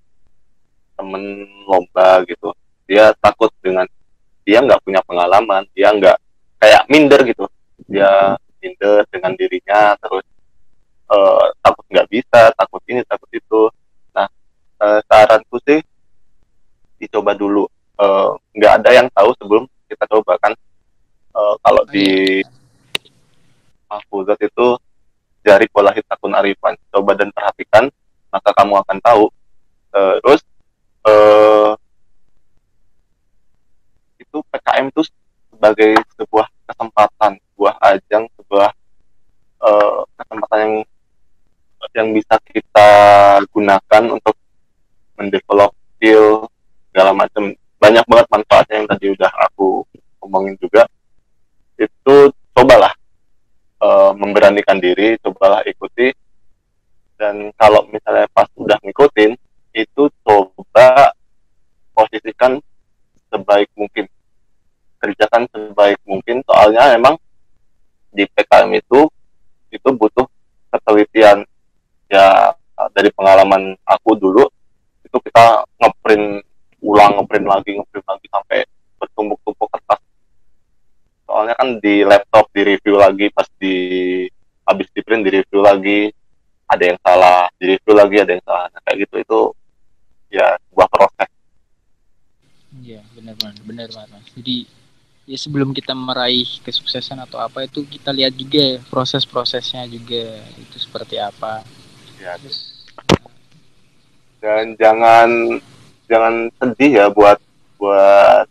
temen 0.93 1.23
lomba 1.65 2.21
gitu. 2.30 2.54
Dia 2.86 3.10
takut 3.17 3.49
dengan 3.65 3.89
dia 4.45 4.62
nggak 4.62 4.86
punya 4.86 5.01
pengalaman, 5.01 5.65
dia 5.73 5.89
nggak 5.89 6.17
kayak 6.62 6.86
minder 6.86 7.25
gitu. 7.25 7.49
Dia 7.89 8.38
minder 8.62 9.10
dengan 9.10 9.34
dirinya, 9.34 9.97
terus 9.97 10.25
eh, 11.10 11.45
takut 11.65 11.86
nggak 11.89 12.10
bisa, 12.13 12.54
takut 12.54 12.82
ini, 12.86 13.01
takut 13.10 13.30
itu. 13.34 13.62
Nah, 14.13 14.30
eh, 14.86 15.01
saranku 15.10 15.58
sih 15.65 15.82
dicoba 17.01 17.34
dulu. 17.34 17.65
Eh, 17.97 18.30
nggak 18.54 18.73
ada 18.86 18.89
yang 18.93 19.10
tahu 19.10 19.34
sebelum 19.41 19.65
kita 19.89 20.06
coba 20.06 20.38
kan. 20.38 20.54
Eh, 21.34 21.56
kalau 21.65 21.84
di 21.89 22.10
Mahfuzat 23.91 24.39
itu 24.39 24.80
jari 25.43 25.67
pola 25.67 25.91
hitakun 25.91 26.32
arifan. 26.32 26.80
Coba 26.88 27.12
dan 27.19 27.27
perhatikan, 27.36 27.91
maka 28.32 28.49
kamu 28.56 28.80
akan 28.80 28.97
tahu. 29.04 29.25
Eh, 29.91 30.15
terus 30.23 30.41
eh, 31.04 31.71
itu 34.23 34.38
PKM 34.47 34.88
itu 34.88 35.04
sebagai 35.51 35.99
sebuah 36.15 36.47
kesempatan, 36.71 37.36
sebuah 37.51 37.73
ajang, 37.84 38.23
sebuah 38.39 38.69
eh, 39.60 39.99
kesempatan 40.15 40.60
yang 40.63 40.75
yang 41.91 42.08
bisa 42.15 42.38
kita 42.47 42.89
gunakan 43.51 44.04
untuk 44.15 44.38
mendevelop 45.19 45.75
skill 45.97 46.47
segala 46.93 47.12
macam 47.12 47.51
banyak 47.82 48.06
banget 48.06 48.27
manfaatnya 48.30 48.75
yang 48.77 48.88
tadi 48.88 49.06
udah 49.12 49.32
aku 49.49 49.82
omongin 50.21 50.54
juga 50.62 50.86
itu 51.82 52.15
cobalah 52.54 52.90
eh, 53.82 54.12
memberanikan 54.15 54.78
diri 54.78 55.17
cobalah 55.20 55.65
ikuti. 55.65 56.13
Dan 57.17 57.54
kalau 57.54 57.86
misalnya 57.89 58.26
pas 58.34 58.50
udah 58.58 58.78
ngikutin 58.82 59.38
itu 59.78 60.04
coba 60.26 61.13
posisikan 61.94 62.58
sebaik 63.30 63.70
mungkin. 63.78 64.06
Kerjakan 65.02 65.50
sebaik 65.50 65.98
mungkin 66.06 66.46
soalnya 66.46 66.94
emang 66.94 67.17
di 68.13 68.26
PKM 68.26 68.70
itu 68.74 69.10
itu 69.74 69.89
butuh 69.94 70.26
ketelitian. 70.74 71.46
Ya 72.12 72.58
dari 72.91 73.13
pengalaman 73.13 73.78
aku 73.86 74.17
dulu 74.17 74.50
itu 75.06 75.17
kita 75.22 75.62
ngeprint 75.78 76.41
ulang 76.82 77.22
ngeprint 77.22 77.46
lagi 77.46 77.78
ngeprint 77.78 78.06
lagi 78.10 78.28
sampai 78.32 78.60
bertumpuk-tumpuk 78.98 79.70
soalnya 81.42 81.58
kan 81.58 81.81
di 81.81 82.06
laptop 82.06 82.54
di 82.54 82.62
review 82.62 83.02
lagi 83.02 83.33
pas 83.33 83.50
di 83.58 83.73
habis 84.62 84.85
di 84.94 85.02
print 85.02 85.25
di 85.25 85.42
review 85.42 85.58
lagi 85.65 86.13
ada 86.69 86.83
yang 86.85 87.00
salah 87.02 87.50
di 87.58 87.65
review 87.73 87.94
lagi 87.98 88.15
ada 88.21 88.31
yang 88.37 88.46
salah. 88.46 88.69
Nah, 88.69 88.79
kayak 88.85 88.98
gitu 89.10 89.15
itu 89.25 89.39
ya 90.29 90.54
sebuah 90.69 90.85
proses. 90.94 91.29
Iya 92.77 93.02
benar 93.17 93.33
benar 93.42 93.58
benar 93.65 93.87
banget 93.89 94.10
mas. 94.13 94.29
Jadi 94.37 94.69
ya 95.25 95.37
sebelum 95.42 95.73
kita 95.73 95.98
meraih 95.98 96.46
kesuksesan 96.62 97.17
atau 97.25 97.42
apa 97.42 97.65
itu 97.65 97.89
kita 97.89 98.13
lihat 98.13 98.37
juga 98.37 98.77
proses-prosesnya 98.94 99.89
juga 99.89 100.46
itu 100.62 100.77
seperti 100.77 101.17
apa. 101.17 101.65
ya 102.21 102.37
dan 104.46 104.77
jangan 104.77 105.58
jangan 106.06 106.54
sedih 106.62 107.02
ya 107.02 107.06
buat 107.10 107.42
buat 107.81 108.46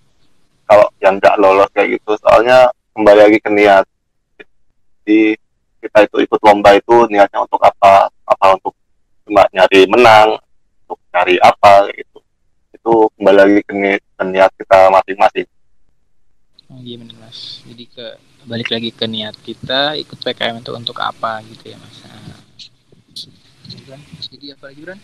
kalau 0.71 0.87
yang 1.03 1.19
nggak 1.19 1.39
lolos 1.43 1.67
kayak 1.75 1.99
gitu. 1.99 2.15
Soalnya 2.23 2.71
kembali 2.97 3.19
lagi 3.27 3.39
ke 3.39 3.51
niat 3.51 3.85
jadi 5.03 5.21
kita 5.81 5.99
itu 6.07 6.17
ikut 6.29 6.41
lomba 6.45 6.77
itu 6.77 6.95
niatnya 7.09 7.41
untuk 7.45 7.61
apa 7.65 8.13
apa 8.29 8.47
untuk 8.57 8.75
cuma 9.25 9.47
nyari 9.55 9.89
menang 9.89 10.37
untuk 10.87 10.99
nyari 11.13 11.37
apa 11.41 11.89
gitu 11.95 12.19
itu 12.71 12.93
kembali 13.17 13.37
lagi 13.37 13.61
ke 13.65 13.73
niat, 13.77 14.03
ke 14.03 14.25
niat 14.25 14.51
kita 14.57 14.79
masing-masing 14.93 15.49
Oh, 16.71 16.79
Iya 16.79 17.03
benar 17.03 17.27
mas. 17.27 17.67
Jadi 17.67 17.83
ke 17.91 18.15
balik 18.47 18.71
lagi 18.71 18.95
ke 18.95 19.03
niat 19.11 19.35
kita 19.43 19.99
ikut 19.99 20.23
PKM 20.23 20.63
itu 20.63 20.71
untuk 20.71 21.03
apa 21.03 21.43
gitu 21.43 21.75
ya 21.75 21.77
mas. 21.83 21.99
Nah. 22.07 22.39
Gibran, 23.67 23.99
Jadi 24.23 24.55
apa 24.55 24.71
lagi 24.71 24.81
Bran? 24.87 24.99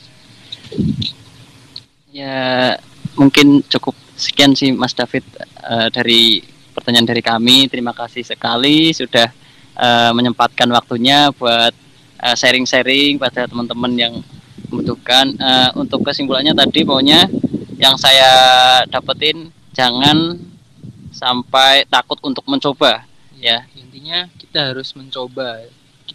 ya 2.16 2.72
mungkin 3.18 3.60
cukup 3.68 3.92
sekian 4.16 4.56
sih 4.56 4.72
Mas 4.72 4.96
David 4.96 5.26
uh, 5.60 5.92
dari 5.92 6.40
pertanyaan 6.76 7.08
dari 7.08 7.24
kami. 7.24 7.72
Terima 7.72 7.96
kasih 7.96 8.20
sekali 8.20 8.92
sudah 8.92 9.32
uh, 9.80 10.12
menyempatkan 10.12 10.68
waktunya 10.68 11.32
buat 11.32 11.72
sharing-sharing 12.36 13.16
uh, 13.16 13.20
pada 13.24 13.48
teman-teman 13.48 13.92
yang 13.96 14.14
membutuhkan. 14.68 15.32
Uh, 15.40 15.70
untuk 15.80 16.04
kesimpulannya 16.04 16.52
tadi 16.52 16.84
pokoknya 16.84 17.32
yang 17.80 17.96
saya 17.96 18.28
dapetin 18.92 19.48
jangan 19.72 20.36
sampai 21.12 21.88
takut 21.88 22.20
untuk 22.20 22.44
mencoba 22.44 23.08
ya. 23.40 23.64
Intinya 23.76 24.28
kita 24.36 24.72
harus 24.72 24.92
mencoba 24.92 25.64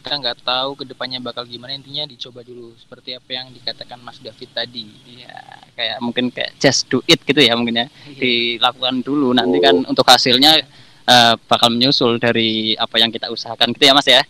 kita 0.01 0.17
nggak 0.17 0.41
tahu 0.41 0.81
ke 0.81 0.83
depannya 0.89 1.21
bakal 1.21 1.45
gimana 1.45 1.77
intinya 1.77 2.09
dicoba 2.09 2.41
dulu 2.41 2.73
seperti 2.73 3.13
apa 3.13 3.29
yang 3.29 3.53
dikatakan 3.53 4.01
Mas 4.01 4.17
David 4.17 4.49
tadi. 4.49 4.89
Ya 5.05 5.61
kayak 5.77 5.97
mungkin 6.01 6.33
kayak 6.33 6.57
just 6.57 6.89
do 6.89 7.05
it 7.05 7.21
gitu 7.21 7.37
ya 7.37 7.53
mungkin 7.53 7.85
ya. 7.85 7.87
Iya. 8.09 8.17
dilakukan 8.17 9.05
dulu 9.05 9.37
nanti 9.37 9.61
kan 9.61 9.77
untuk 9.85 10.01
hasilnya 10.09 10.65
uh, 11.05 11.37
bakal 11.45 11.69
menyusul 11.69 12.17
dari 12.17 12.73
apa 12.81 12.97
yang 12.97 13.13
kita 13.13 13.29
usahakan 13.29 13.77
gitu 13.77 13.85
ya 13.85 13.93
Mas 13.93 14.09
ya? 14.09 14.25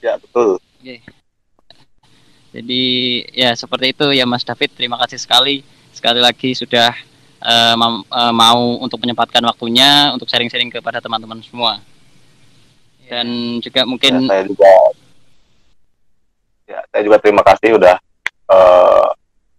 Ya 0.00 0.16
betul. 0.16 0.56
Okay. 0.80 1.00
jadi 2.54 2.84
ya 3.32 3.50
seperti 3.52 3.92
itu 3.92 4.06
ya 4.16 4.24
Mas 4.24 4.48
David. 4.48 4.72
Terima 4.72 4.96
kasih 5.04 5.20
sekali. 5.20 5.60
Sekali 5.92 6.24
lagi 6.24 6.56
sudah 6.56 6.96
uh, 7.44 7.76
mau 8.32 8.80
untuk 8.80 8.96
menyempatkan 9.04 9.44
waktunya 9.44 10.10
untuk 10.16 10.26
sharing-sharing 10.26 10.72
kepada 10.72 11.04
teman-teman 11.04 11.44
semua 11.44 11.84
dan 13.08 13.26
juga 13.60 13.80
mungkin 13.84 14.24
ya, 14.24 14.28
saya 14.28 14.42
juga 14.48 14.72
ya 16.64 16.78
saya 16.88 17.02
juga 17.04 17.16
terima 17.20 17.42
kasih 17.44 17.76
udah 17.76 17.96
uh, 18.48 19.08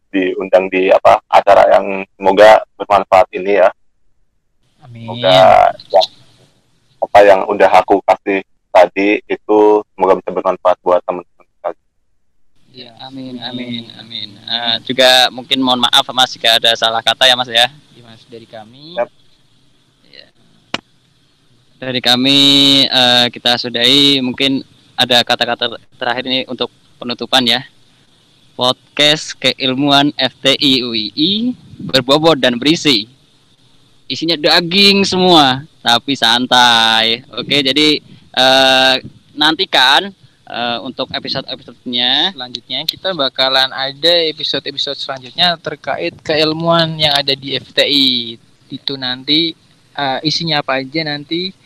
diundang 0.10 0.72
di 0.72 0.89
apa 0.89 1.22
acara 1.30 1.70
yang 1.78 2.08
semoga 2.18 2.64
bermanfaat 2.80 3.28
ini 3.36 3.62
ya 3.62 3.70
Amin. 4.82 5.06
semoga 5.06 5.38
yang 5.91 6.08
apa 7.06 7.20
yang 7.22 7.39
udah 7.46 7.70
aku 7.70 8.02
kasih 8.02 8.41
tadi 8.74 9.22
itu 9.30 9.60
semoga 9.93 10.18
bisa 10.20 10.30
bermanfaat 10.34 10.78
buat 10.82 11.02
teman-teman 11.06 11.34
Ya, 12.76 12.91
amin, 13.08 13.39
amin, 13.39 13.88
amin. 13.96 14.36
Uh, 14.43 14.76
juga 14.84 15.32
mungkin 15.32 15.64
mohon 15.64 15.80
maaf 15.80 16.12
Mas 16.12 16.36
jika 16.36 16.60
ada 16.60 16.76
salah 16.76 17.00
kata 17.00 17.24
ya 17.24 17.32
Mas 17.39 17.48
ya. 17.48 17.72
Ya 17.72 18.04
Mas 18.04 18.28
dari 18.28 18.43
kami. 18.43 19.00
Yep 19.00 19.24
dari 21.86 22.01
kami 22.01 22.39
uh, 22.89 23.29
kita 23.29 23.61
sudahi 23.61 24.17
mungkin 24.17 24.65
ada 24.97 25.21
kata-kata 25.21 25.77
terakhir 26.01 26.25
ini 26.25 26.41
untuk 26.49 26.73
penutupan 26.97 27.45
ya. 27.45 27.61
Podcast 28.57 29.38
keilmuan 29.38 30.09
FTI 30.17 30.81
UII 30.81 31.53
berbobot 31.77 32.41
dan 32.41 32.57
berisi. 32.57 33.05
Isinya 34.09 34.33
daging 34.33 35.05
semua 35.05 35.61
tapi 35.86 36.17
santai. 36.17 37.21
Oke 37.38 37.61
jadi 37.61 38.01
uh, 38.33 38.97
nantikan 39.38 40.09
uh, 40.49 40.81
untuk 40.81 41.13
episode-episodenya. 41.13 42.33
Selanjutnya 42.33 42.79
kita 42.89 43.13
bakalan 43.13 43.69
ada 43.69 44.13
episode-episode 44.33 44.97
selanjutnya 44.97 45.53
terkait 45.61 46.17
keilmuan 46.25 46.97
yang 46.97 47.13
ada 47.13 47.38
di 47.38 47.53
FTI 47.53 48.41
itu 48.73 48.93
nanti 48.97 49.53
uh, 49.93 50.17
isinya 50.25 50.65
apa 50.65 50.81
aja 50.81 51.05
nanti 51.05 51.64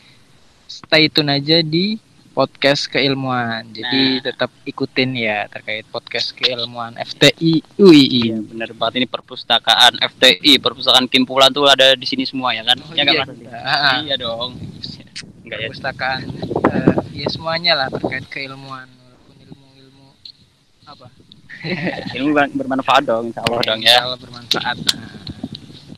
stay 0.69 1.09
tune 1.09 1.33
aja 1.33 1.65
di 1.65 1.97
podcast 2.29 2.87
keilmuan. 2.87 3.67
Jadi 3.73 4.21
nah. 4.21 4.31
tetap 4.31 4.53
ikutin 4.63 5.11
ya 5.17 5.49
terkait 5.49 5.83
podcast 5.89 6.31
keilmuan 6.37 6.95
FTI 6.95 7.65
UII. 7.75 8.31
Iya, 8.31 8.37
benar 8.39 8.69
banget 8.77 9.03
ini 9.03 9.07
perpustakaan 9.09 9.97
FTI, 9.99 10.61
perpustakaan 10.61 11.09
Kimpulan 11.09 11.49
tuh 11.51 11.67
ada 11.67 11.97
di 11.97 12.05
sini 12.05 12.23
semua 12.23 12.53
ya 12.53 12.63
kan? 12.63 12.77
Oh, 12.79 12.93
ya 12.95 13.03
iya, 13.03 13.25
kan? 13.25 13.27
Ah, 13.59 13.97
iya 14.05 14.15
dong. 14.15 14.55
Enggak 15.43 15.57
ya. 15.57 15.67
Perpustakaan 15.67 16.21
uh, 16.69 16.95
ya 17.11 17.27
semuanya 17.27 17.73
lah 17.75 17.87
terkait 17.89 18.23
keilmuan 18.29 18.87
walaupun 18.87 19.35
ilmu-ilmu 19.43 20.07
apa? 20.85 21.07
ilmu 22.15 22.29
bermanfaat 22.55 23.03
dong, 23.03 23.33
insya 23.33 23.41
Allah 23.43 23.59
dong 23.65 23.81
ya. 23.81 23.89
Insya 23.89 24.05
Allah 24.05 24.19
bermanfaat. 24.21 24.77
Nah. 24.79 25.17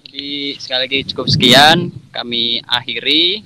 Jadi 0.09 0.59
sekali 0.59 0.79
lagi 0.89 0.99
cukup 1.13 1.27
sekian 1.29 1.77
kami 2.11 2.59
akhiri 2.65 3.45